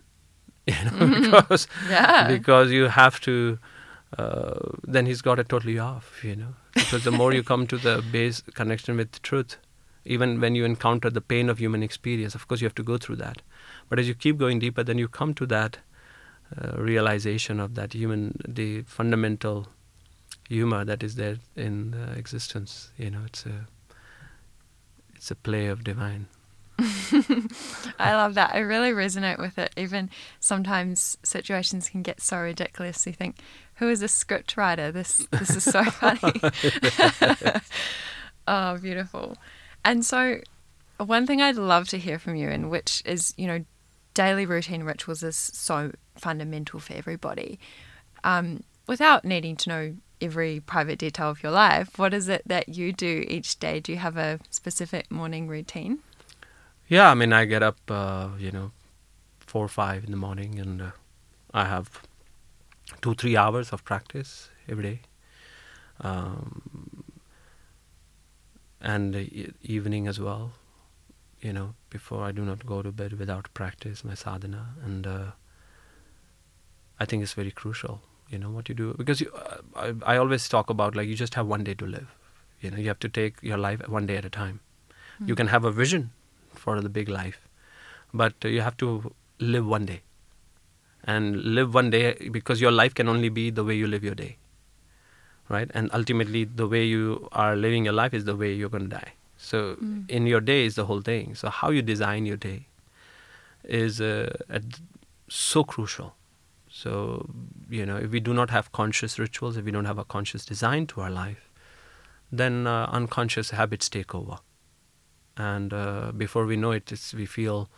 [0.67, 2.27] You know, because Yeah.
[2.27, 3.57] because you have to.
[4.17, 6.23] Uh, then he's got it totally off.
[6.23, 9.57] You know, because the more you come to the base connection with truth,
[10.05, 12.97] even when you encounter the pain of human experience, of course you have to go
[12.97, 13.41] through that.
[13.89, 15.77] But as you keep going deeper, then you come to that
[16.59, 19.67] uh, realization of that human, the fundamental
[20.49, 22.91] humor that is there in uh, existence.
[22.97, 23.67] You know, it's a
[25.15, 26.27] it's a play of divine.
[27.99, 28.51] I love that.
[28.53, 29.71] I really resonate with it.
[29.77, 30.09] Even
[30.39, 33.05] sometimes situations can get so ridiculous.
[33.05, 33.37] You think,
[33.75, 34.91] who is a script writer?
[34.91, 36.41] This this is so funny.
[38.47, 39.37] oh, beautiful.
[39.83, 40.41] And so,
[40.97, 43.65] one thing I'd love to hear from you, and which is, you know,
[44.13, 47.59] daily routine rituals is so fundamental for everybody.
[48.23, 52.69] Um, without needing to know every private detail of your life, what is it that
[52.69, 53.79] you do each day?
[53.79, 55.99] Do you have a specific morning routine?
[56.87, 58.71] Yeah, I mean, I get up, uh, you know,
[59.39, 60.91] four or five in the morning, and uh,
[61.53, 62.01] I have
[63.01, 65.01] two, three hours of practice every day.
[66.01, 66.89] Um,
[68.81, 70.53] and e- evening as well,
[71.41, 74.75] you know, before I do not go to bed without practice, my sadhana.
[74.83, 75.31] And uh,
[76.99, 78.95] I think it's very crucial you know what you do.
[78.97, 81.85] Because you, uh, I, I always talk about like you just have one day to
[81.85, 82.07] live.
[82.61, 84.61] You know you have to take your life one day at a time.
[85.21, 85.27] Mm.
[85.29, 86.03] you can have a vision
[86.61, 87.39] for the big life
[88.21, 90.01] but uh, you have to live one day.
[91.03, 94.15] And live one day because your life can only be the way you live your
[94.15, 94.37] day
[95.55, 98.89] right and ultimately the way you are living your life is the way you're going
[98.89, 100.09] to die so mm.
[100.09, 102.67] in your day is the whole thing so how you design your day
[103.83, 104.31] is uh,
[105.29, 106.15] so crucial
[106.71, 107.29] so,
[107.69, 110.45] you know, if we do not have conscious rituals, if we don't have a conscious
[110.45, 111.49] design to our life,
[112.31, 114.37] then uh, unconscious habits take over.
[115.35, 117.69] And uh, before we know it, we feel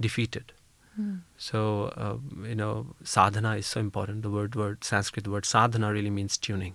[0.00, 0.52] defeated.
[1.00, 1.20] Mm.
[1.36, 4.22] So, uh, you know, sadhana is so important.
[4.22, 6.74] The word, word Sanskrit word sadhana really means tuning.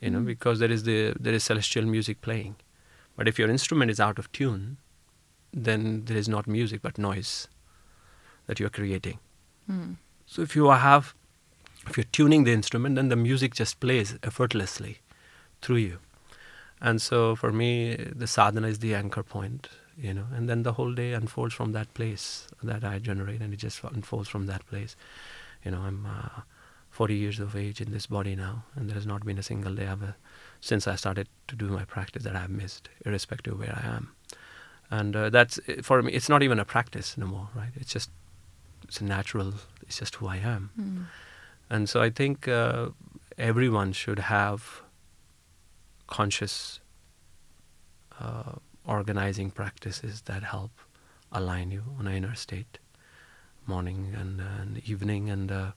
[0.00, 0.26] You know, mm.
[0.26, 2.56] because there is the there is celestial music playing,
[3.16, 4.78] but if your instrument is out of tune,
[5.52, 7.48] then there is not music but noise
[8.46, 9.18] that you are creating.
[9.70, 9.96] Mm.
[10.26, 11.14] So if you have,
[11.86, 14.98] if you're tuning the instrument, then the music just plays effortlessly
[15.60, 15.98] through you.
[16.80, 20.72] And so for me, the sadhana is the anchor point, you know, and then the
[20.72, 24.66] whole day unfolds from that place that I generate, and it just unfolds from that
[24.66, 24.96] place.
[25.64, 26.40] You know, I'm uh,
[27.00, 29.74] 40 years of age in this body now, and there has not been a single
[29.74, 30.16] day ever
[30.60, 33.86] since I started to do my practice that I have missed, irrespective of where I
[33.96, 34.14] am.
[34.90, 36.12] And uh, that's for me.
[36.12, 37.72] It's not even a practice no more, right?
[37.74, 38.10] It's just
[38.84, 40.70] it's a natural it's just who I am.
[40.78, 41.06] Mm.
[41.70, 42.90] And so I think uh,
[43.38, 44.82] everyone should have
[46.06, 46.80] conscious
[48.20, 50.72] uh, organizing practices that help
[51.32, 52.78] align you on an inner state,
[53.66, 55.70] morning and, uh, and evening, and uh,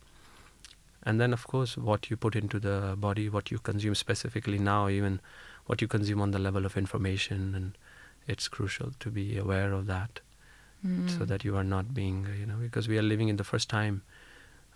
[1.05, 4.87] and then of course what you put into the body, what you consume specifically now,
[4.89, 5.19] even
[5.65, 7.77] what you consume on the level of information, and
[8.27, 10.19] it's crucial to be aware of that
[10.85, 11.09] mm.
[11.17, 13.69] so that you are not being, you know, because we are living in the first
[13.69, 14.01] time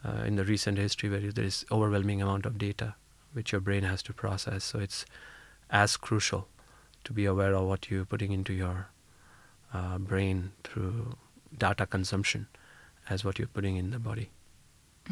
[0.06, 2.96] uh, in the recent history where there is overwhelming amount of data
[3.34, 4.64] which your brain has to process.
[4.64, 5.06] So it's
[5.70, 6.48] as crucial
[7.04, 8.90] to be aware of what you're putting into your
[9.74, 11.16] uh, brain through
[11.58, 12.48] data consumption
[13.10, 14.30] as what you're putting in the body.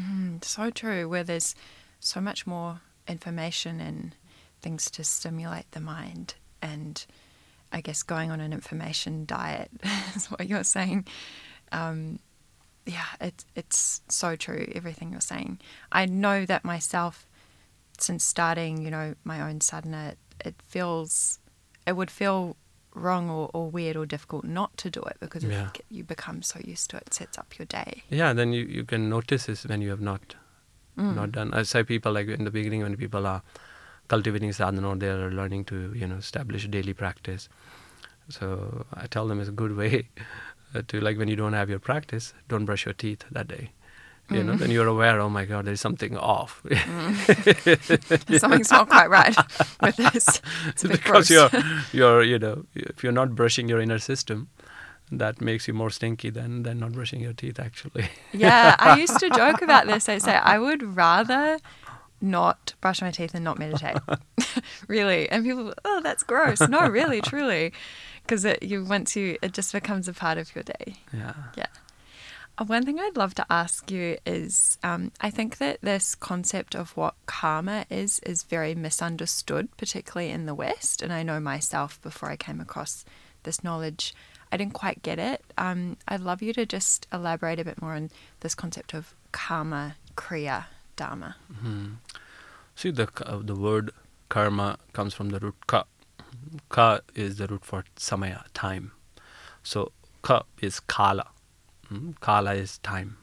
[0.00, 1.08] Mm, so true.
[1.08, 1.54] Where there's
[2.00, 4.14] so much more information and
[4.60, 7.04] things to stimulate the mind and
[7.72, 9.70] I guess going on an information diet
[10.14, 11.06] is what you're saying.
[11.72, 12.20] Um,
[12.84, 14.70] yeah, it's it's so true.
[14.74, 15.58] Everything you're saying.
[15.90, 17.26] I know that myself.
[17.98, 21.38] Since starting, you know, my own sadhana, it, it feels,
[21.86, 22.54] it would feel
[22.96, 25.68] wrong or, or, weird or difficult not to do it because yeah.
[25.90, 28.02] you become so used to it, it sets up your day.
[28.10, 30.34] Yeah, then you, you can notice this when you have not
[30.98, 31.14] mm.
[31.14, 31.52] not done.
[31.52, 33.42] I say people like in the beginning when people are
[34.08, 37.48] cultivating sadhana or they're learning to you know establish daily practice.
[38.28, 40.08] So I tell them it's a good way
[40.88, 43.70] to like when you don't have your practice, don't brush your teeth that day.
[44.28, 44.46] You mm.
[44.46, 45.20] know, then you're aware.
[45.20, 46.60] Oh my God, there's something off.
[46.64, 48.40] Mm.
[48.40, 49.36] Something's not quite right
[49.80, 50.40] with this.
[50.82, 51.48] because you're,
[51.92, 54.48] you're, you know, if you're not brushing your inner system,
[55.12, 57.60] that makes you more stinky than than not brushing your teeth.
[57.60, 58.08] Actually.
[58.32, 60.08] yeah, I used to joke about this.
[60.08, 61.58] I say I would rather
[62.20, 63.98] not brush my teeth and not meditate.
[64.88, 65.28] really.
[65.28, 66.60] And people, oh, that's gross.
[66.60, 67.72] No, really, truly.
[68.22, 70.96] Because it you once you it just becomes a part of your day.
[71.12, 71.34] Yeah.
[71.56, 71.66] Yeah.
[72.58, 76.74] Uh, one thing I'd love to ask you is um, I think that this concept
[76.74, 81.02] of what karma is is very misunderstood, particularly in the West.
[81.02, 83.04] And I know myself before I came across
[83.42, 84.14] this knowledge,
[84.50, 85.44] I didn't quite get it.
[85.58, 89.96] Um, I'd love you to just elaborate a bit more on this concept of karma,
[90.16, 90.64] kriya,
[90.96, 91.36] dharma.
[91.52, 91.94] Mm-hmm.
[92.74, 93.90] See, the uh, the word
[94.28, 95.84] karma comes from the root ka.
[96.70, 98.92] Ka is the root for samaya, time.
[99.62, 99.92] So
[100.22, 101.26] ka is kala.
[101.92, 102.18] Mm?
[102.20, 103.16] Kala is time.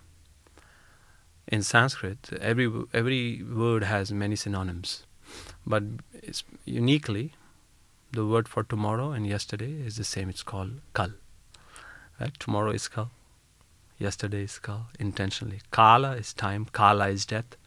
[1.48, 5.04] In Sanskrit, every every word has many synonyms,
[5.66, 5.84] but
[6.66, 7.34] uniquely,
[8.12, 10.30] the word for tomorrow and yesterday is the same.
[10.30, 11.12] It's called kal.
[12.20, 12.34] Right?
[12.40, 13.12] Tomorrow is kal.
[14.00, 14.88] Yesterday is kal.
[15.00, 15.60] Intentionally.
[15.72, 16.66] Kala is time.
[16.72, 17.58] Kala is death.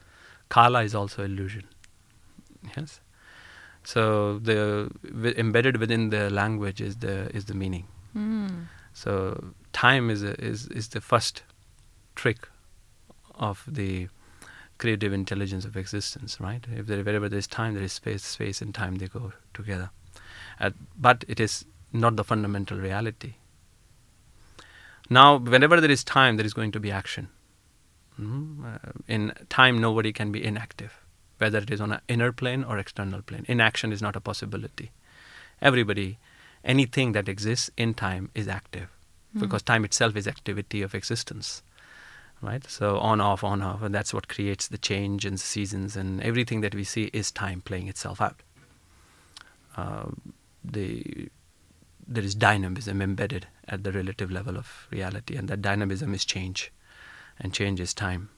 [0.49, 1.65] Kala is also illusion.
[2.77, 3.01] Yes.
[3.85, 7.87] So the w- embedded within the language is the is the meaning.
[8.17, 8.67] Mm.
[8.97, 9.15] So
[9.75, 11.43] time is a, is is the first
[12.15, 12.49] trick
[13.49, 14.09] of the
[14.79, 16.67] creative intelligence of existence, right?
[16.75, 18.25] If there, wherever there is time, there is space.
[18.25, 19.91] Space and time they go together,
[20.61, 20.71] uh,
[21.09, 23.35] but it is not the fundamental reality.
[25.11, 27.29] Now, whenever there is time, there is going to be action.
[28.19, 28.65] Mhm.
[28.71, 30.97] Uh, in time, nobody can be inactive,
[31.45, 33.45] whether it is on an inner plane or external plane.
[33.57, 34.91] Inaction is not a possibility.
[35.71, 36.09] Everybody,
[36.67, 38.89] anything that exists in time is active,
[39.39, 41.62] because time itself is activity of existence,
[42.43, 42.64] right?
[42.69, 46.61] So on, off, on, off, and that's what creates the change in seasons, and everything
[46.62, 48.43] that we see is time playing itself out.
[49.77, 50.09] Uh,
[50.64, 51.29] the
[52.09, 56.73] there is dynamism embedded at the relative level of reality, and that dynamism is change,
[57.39, 58.29] and change is time.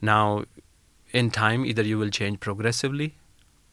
[0.00, 0.44] Now,
[1.12, 3.14] in time, either you will change progressively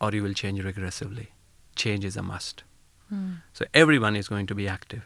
[0.02, 1.28] or you will change regressively.
[1.76, 2.64] Change is a must.
[3.14, 3.38] Mm.
[3.54, 5.04] So, everyone is going to be active.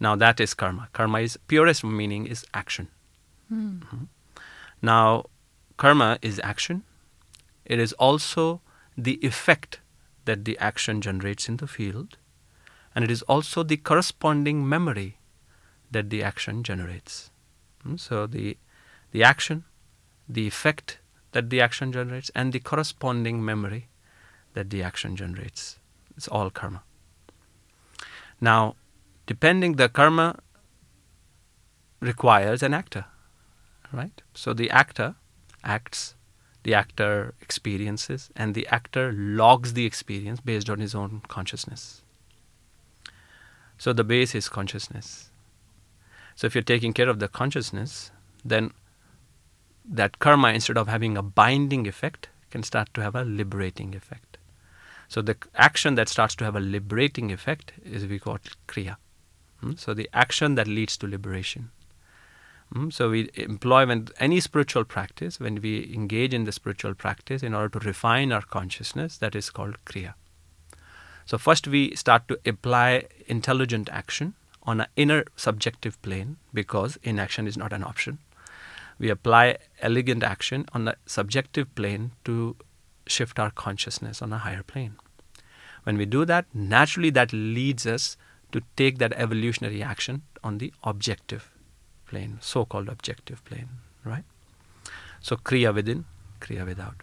[0.00, 0.88] Now, that is karma.
[0.92, 2.88] Karma is purest meaning is action.
[3.52, 4.08] Mm.
[4.80, 5.26] Now,
[5.76, 6.82] karma is action.
[7.64, 8.60] It is also
[8.96, 9.80] the effect
[10.24, 12.16] that the action generates in the field,
[12.94, 15.18] and it is also the corresponding memory
[15.90, 17.30] that the action generates.
[17.86, 18.56] Mm, So, the,
[19.12, 19.64] the action,
[20.28, 20.98] the effect
[21.32, 23.88] that the action generates, and the corresponding memory
[24.54, 25.78] that the action generates.
[26.16, 26.82] It's all karma.
[28.40, 28.76] Now,
[29.26, 30.38] depending the karma
[32.00, 33.06] requires an actor,
[33.92, 34.20] right?
[34.34, 35.14] So the actor
[35.64, 36.14] acts,
[36.64, 42.02] the actor experiences, and the actor logs the experience based on his own consciousness.
[43.78, 45.30] So the base is consciousness.
[46.34, 48.10] So if you're taking care of the consciousness,
[48.44, 48.72] then
[49.84, 54.31] that karma, instead of having a binding effect, can start to have a liberating effect.
[55.12, 58.96] So the action that starts to have a liberating effect is we call it kriya.
[59.60, 59.72] Hmm?
[59.76, 61.70] So the action that leads to liberation.
[62.74, 67.42] Mm, So we employ when any spiritual practice, when we engage in the spiritual practice
[67.42, 70.14] in order to refine our consciousness, that is called kriya.
[71.26, 74.32] So first we start to apply intelligent action
[74.62, 78.16] on an inner subjective plane because inaction is not an option.
[78.98, 82.56] We apply elegant action on the subjective plane to
[83.06, 84.96] shift our consciousness on a higher plane.
[85.84, 88.16] When we do that, naturally that leads us
[88.52, 91.50] to take that evolutionary action on the objective
[92.06, 93.68] plane, so called objective plane,
[94.04, 94.24] right?
[95.20, 96.04] So Kriya within,
[96.40, 96.96] Kriya without.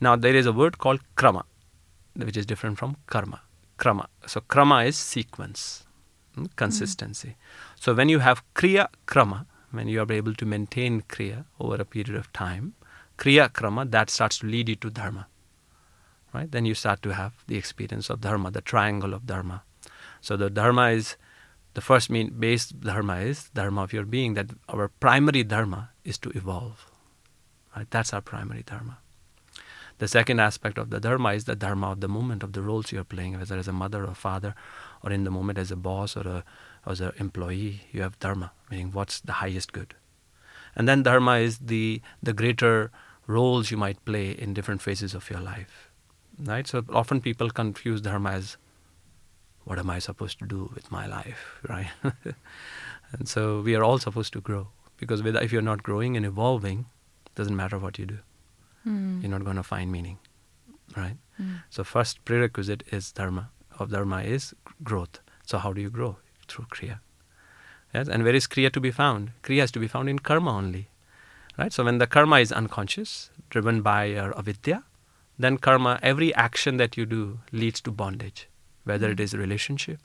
[0.00, 1.44] Now there is a word called Krama,
[2.14, 3.40] which is different from Karma.
[3.78, 4.06] Krama.
[4.26, 5.84] So Krama is sequence,
[6.34, 7.36] hmm, consistency.
[7.76, 11.84] So when you have Kriya Krama, when you are able to maintain Kriya over a
[11.84, 12.74] period of time,
[13.18, 15.26] Kriya Krama, that starts to lead you to Dharma.
[16.32, 16.50] Right?
[16.50, 19.64] Then you start to have the experience of Dharma, the triangle of Dharma.
[20.20, 21.16] So the Dharma is
[21.74, 26.18] the first mean base dharma is dharma of your being that our primary dharma is
[26.18, 26.86] to evolve
[27.76, 28.98] right that's our primary dharma
[29.98, 32.90] the second aspect of the dharma is the dharma of the moment of the roles
[32.90, 34.54] you're playing whether as a mother or father
[35.02, 36.44] or in the moment as a boss or a
[36.86, 39.94] as an employee you have dharma meaning what's the highest good
[40.74, 42.90] and then dharma is the the greater
[43.26, 45.89] roles you might play in different phases of your life
[46.44, 48.56] right so often people confuse dharma as
[49.64, 51.90] what am I supposed to do with my life, right?
[53.12, 56.26] and so we are all supposed to grow because with, if you're not growing and
[56.26, 56.86] evolving,
[57.26, 58.18] it doesn't matter what you do.
[58.86, 59.22] Mm.
[59.22, 60.18] You're not going to find meaning,
[60.96, 61.16] right?
[61.40, 61.62] Mm.
[61.70, 63.50] So first prerequisite is dharma.
[63.78, 65.20] Of dharma is growth.
[65.46, 66.16] So how do you grow?
[66.48, 66.98] Through kriya.
[67.94, 69.30] Yes, and where is kriya to be found?
[69.42, 70.88] Kriya is to be found in karma only,
[71.58, 71.72] right?
[71.72, 74.84] So when the karma is unconscious, driven by your avidya,
[75.42, 78.46] then karma, every action that you do leads to bondage
[78.84, 79.98] whether it is a relationship.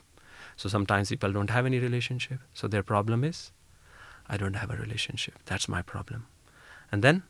[0.57, 2.39] So sometimes people don't have any relationship.
[2.53, 3.51] So their problem is,
[4.27, 5.35] I don't have a relationship.
[5.45, 6.27] That's my problem.
[6.91, 7.23] And then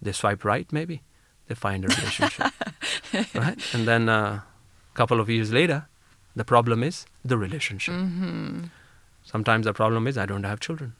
[0.00, 1.02] they swipe right, maybe
[1.46, 2.52] they find a relationship,
[3.34, 3.58] right?
[3.74, 4.40] And then a uh,
[4.94, 5.86] couple of years later,
[6.36, 7.94] the problem is the relationship.
[7.94, 8.64] Mm-hmm.
[9.24, 10.94] Sometimes the problem is I don't have children.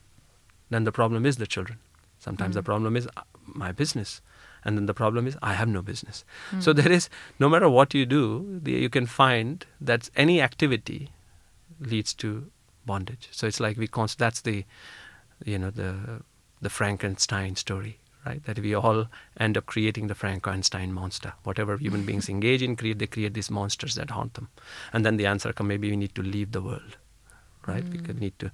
[0.71, 1.79] Then the problem is the children.
[2.19, 2.73] Sometimes the Mm.
[2.73, 4.21] problem is uh, my business
[4.65, 6.25] and then the problem is i have no business.
[6.51, 6.61] Hmm.
[6.61, 11.11] So there is no matter what you do the, you can find that any activity
[11.81, 12.51] leads to
[12.87, 13.29] bondage.
[13.33, 14.65] So it's like we const- that's the
[15.45, 16.23] you know the
[16.61, 18.45] the frankenstein story right?
[18.45, 19.07] That we all
[19.39, 21.35] end up creating the frankenstein monster.
[21.45, 24.49] Whatever human beings engage in create they create these monsters that haunt them.
[24.93, 26.97] And then the answer come maybe we need to leave the world
[27.69, 27.85] right?
[27.89, 28.25] We could hmm.
[28.25, 28.51] need to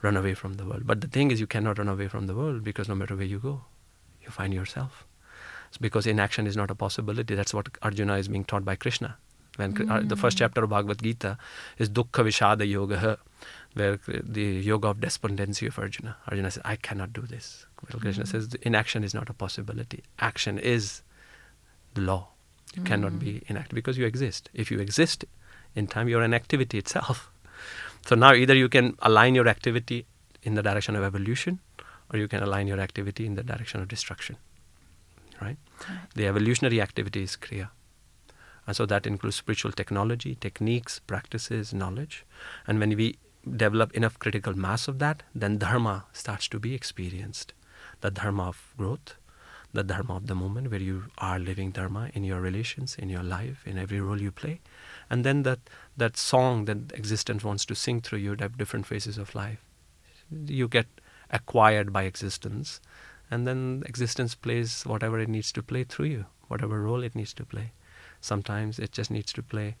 [0.00, 0.86] run away from the world.
[0.86, 3.26] But the thing is, you cannot run away from the world because no matter where
[3.26, 3.62] you go,
[4.28, 5.06] you find yourself.
[5.68, 7.34] It's because inaction is not a possibility.
[7.34, 9.16] That's what Arjuna is being taught by Krishna.
[9.56, 10.40] When uh, the first mm.
[10.40, 11.36] chapter of Bhagavad Gita
[11.78, 13.18] is Dukkha Vishada Yoga,
[13.74, 16.16] where the yoga of despondency of Arjuna.
[16.28, 17.66] Arjuna says, I cannot do this.
[18.00, 18.28] Krishna mm.
[18.28, 20.04] says, inaction is not a possibility.
[20.20, 21.02] Action is
[21.94, 22.28] the law.
[22.76, 23.50] You cannot be mm.
[23.50, 24.48] inactive because you exist.
[24.54, 25.24] If you exist
[25.74, 27.30] in time, you're an activity itself.
[28.06, 30.06] So now either you can align your activity
[30.44, 31.58] in the direction of evolution
[32.12, 34.36] or you can align your activity in the direction of destruction.
[35.40, 35.56] Right?
[36.14, 37.70] The evolutionary activity is Kriya.
[38.66, 42.26] And so that includes spiritual technology, techniques, practices, knowledge.
[42.66, 43.18] And when we
[43.56, 47.54] develop enough critical mass of that, then dharma starts to be experienced.
[48.00, 49.14] The dharma of growth,
[49.72, 53.22] the dharma of the moment where you are living dharma in your relations, in your
[53.22, 54.60] life, in every role you play.
[55.08, 55.60] And then that,
[55.96, 59.58] that song that existence wants to sing through you different phases of life.
[60.46, 60.86] You get
[61.30, 62.80] acquired by existence,
[63.30, 67.34] and then existence plays whatever it needs to play through you, whatever role it needs
[67.34, 67.72] to play.
[68.20, 69.76] Sometimes it just needs to play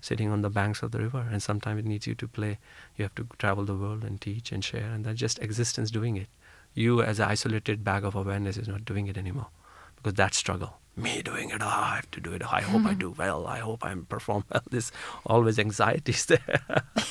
[0.00, 2.58] sitting on the banks of the river, and sometimes it needs you to play.
[2.96, 6.16] You have to travel the world and teach and share, and that's just existence doing
[6.16, 6.28] it.
[6.74, 9.48] You, as an isolated bag of awareness, is not doing it anymore
[9.96, 10.78] because that struggle.
[10.96, 12.42] Me doing it, oh, I have to do it.
[12.42, 12.98] I hope I mm-hmm.
[12.98, 13.46] do well.
[13.46, 14.62] I hope I perform well.
[14.70, 14.92] This
[15.26, 16.60] always anxieties there.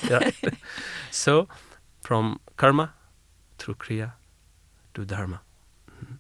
[1.11, 1.47] so,
[2.01, 2.93] from karma
[3.63, 4.11] through kriya
[4.93, 5.41] to dharma.
[5.89, 6.15] Mm-hmm.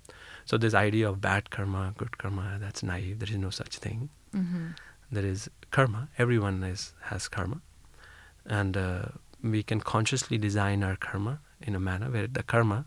[0.45, 3.19] So this idea of bad karma, good karma, that's naive.
[3.19, 4.09] There is no such thing.
[4.33, 4.67] Mm-hmm.
[5.11, 6.07] There is karma.
[6.17, 7.61] Everyone is has karma,
[8.45, 9.05] and uh,
[9.55, 12.85] we can consciously design our karma in a manner where the karma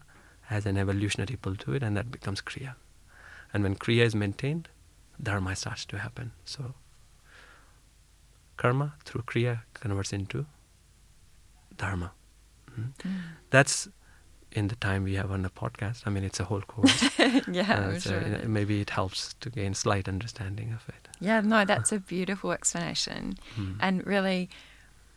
[0.55, 2.75] has an evolutionary pull to it, and that becomes kriya.
[3.53, 4.69] And when kriya is maintained,
[5.23, 6.33] dharma starts to happen.
[6.45, 6.75] So
[8.57, 10.47] karma through kriya converts into
[11.85, 12.13] dharma.
[12.71, 12.93] Mhm.
[13.05, 13.21] Mm.
[13.51, 13.89] That's
[14.57, 16.03] in the time we have on the podcast.
[16.07, 17.11] I mean, it's a whole course.
[17.49, 18.19] yeah, Uh, so sure.
[18.21, 21.09] it maybe it helps to gain slight understanding of it.
[21.21, 23.37] Yeah, no, that's a beautiful explanation.
[23.55, 23.75] Hmm.
[23.81, 24.49] And really,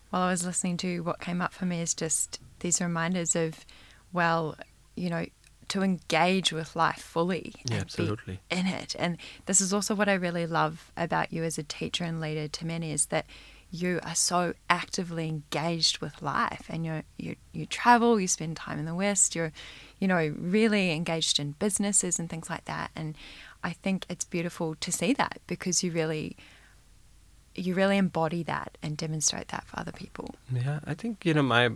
[0.09, 3.65] while I was listening to what came up for me is just these reminders of,
[4.11, 4.55] well,
[4.95, 5.25] you know,
[5.69, 8.39] to engage with life fully Yeah, absolutely.
[8.49, 8.95] in it.
[8.97, 12.47] And this is also what I really love about you as a teacher and leader
[12.47, 13.25] to many is that
[13.71, 18.79] you are so actively engaged with life and you you you travel, you spend time
[18.79, 19.51] in the West, you're
[19.99, 22.91] you know really engaged in businesses and things like that.
[22.95, 23.15] And
[23.63, 26.35] I think it's beautiful to see that because you really
[27.55, 30.35] you really embody that and demonstrate that for other people.
[30.51, 31.69] Yeah, I think you know my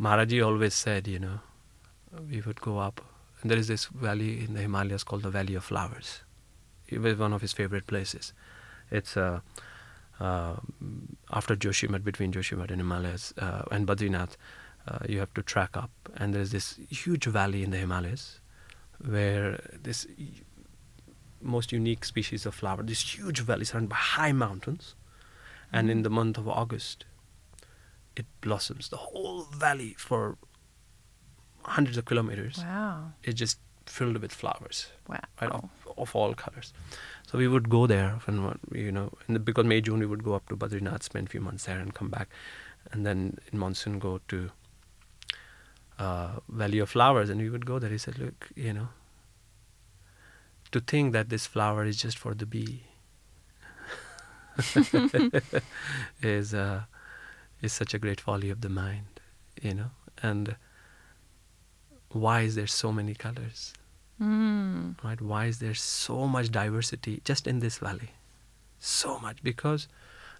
[0.00, 1.40] Maharaji always said, you know,
[2.30, 3.00] we would go up,
[3.42, 6.20] and there is this valley in the Himalayas called the Valley of Flowers.
[6.86, 8.32] It was one of his favorite places.
[8.90, 9.40] It's uh, uh,
[10.20, 14.36] after Joshimath, between Joshimath and Himalayas uh, and Badrinath,
[14.86, 18.40] uh, you have to track up, and there is this huge valley in the Himalayas
[19.04, 20.06] where this
[21.40, 24.94] most unique species of flower, this huge valley surrounded by high mountains,
[25.72, 27.04] and in the month of August,
[28.16, 28.88] it blossoms.
[28.88, 30.36] The whole valley for
[31.64, 33.12] hundreds of kilometers Wow.
[33.22, 35.20] is just filled with flowers, Wow.
[35.40, 36.72] right, of, of all colors.
[37.30, 40.24] So we would go there, and you know, in the, because May June we would
[40.24, 42.30] go up to Badrinath, spend a few months there, and come back,
[42.90, 44.50] and then in monsoon go to
[45.98, 47.90] uh, Valley of Flowers, and we would go there.
[47.90, 48.88] He said, "Look, you know,
[50.70, 52.84] to think that this flower is just for the bee
[56.22, 56.84] is uh,
[57.60, 59.20] is such a great folly of the mind,
[59.60, 59.90] you know,
[60.22, 60.56] and."
[62.10, 63.74] Why is there so many colors?
[64.20, 65.02] Mm.
[65.04, 65.20] right?
[65.20, 68.10] Why is there so much diversity just in this valley?
[68.80, 69.42] So much.
[69.42, 69.86] Because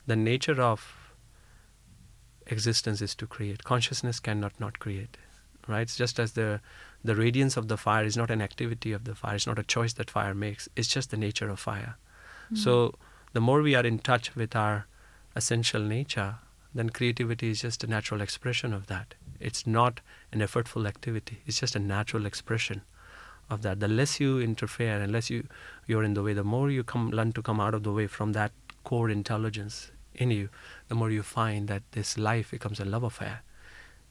[0.06, 1.12] the nature of
[2.46, 3.64] existence is to create.
[3.64, 5.16] Consciousness cannot not create.
[5.68, 5.82] Right?
[5.82, 6.60] It's just as the
[7.04, 9.36] the radiance of the fire is not an activity of the fire.
[9.36, 10.68] It's not a choice that fire makes.
[10.74, 11.96] It's just the nature of fire.
[12.54, 12.94] So
[13.34, 14.86] the more we are in touch with our
[15.36, 16.36] essential nature
[16.74, 19.14] then creativity is just a natural expression of that.
[19.40, 20.00] It's not
[20.32, 21.42] an effortful activity.
[21.46, 22.82] It's just a natural expression
[23.50, 23.80] of that.
[23.80, 25.46] The less you interfere, and unless you
[25.86, 28.06] you're in the way, the more you come learn to come out of the way
[28.06, 28.52] from that
[28.84, 30.48] core intelligence in you,
[30.88, 33.42] the more you find that this life becomes a love affair.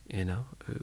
[0.08, 0.80] You know, Uh,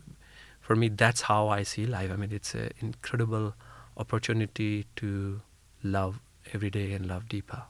[0.61, 2.11] for me, that's how I see life.
[2.11, 3.55] I mean, it's an incredible
[3.97, 5.43] opportunity to
[5.83, 6.21] love
[6.55, 7.65] every day and love deeper.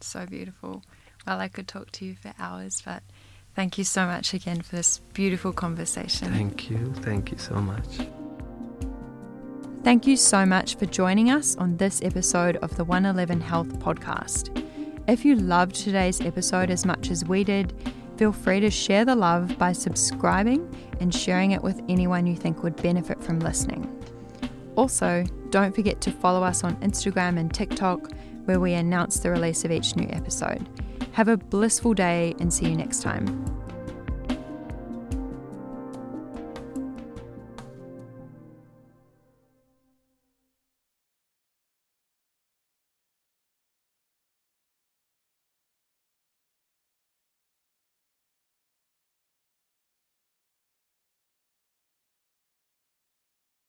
[0.00, 0.82] So beautiful.
[1.26, 3.02] Well, I could talk to you for hours, but
[3.54, 6.32] thank you so much again for this beautiful conversation.
[6.32, 8.29] Thank you, thank you so much.
[9.82, 14.62] Thank you so much for joining us on this episode of the 111 Health Podcast.
[15.08, 17.72] If you loved today's episode as much as we did,
[18.18, 20.70] feel free to share the love by subscribing
[21.00, 23.88] and sharing it with anyone you think would benefit from listening.
[24.76, 28.12] Also, don't forget to follow us on Instagram and TikTok,
[28.44, 30.68] where we announce the release of each new episode.
[31.12, 33.59] Have a blissful day and see you next time.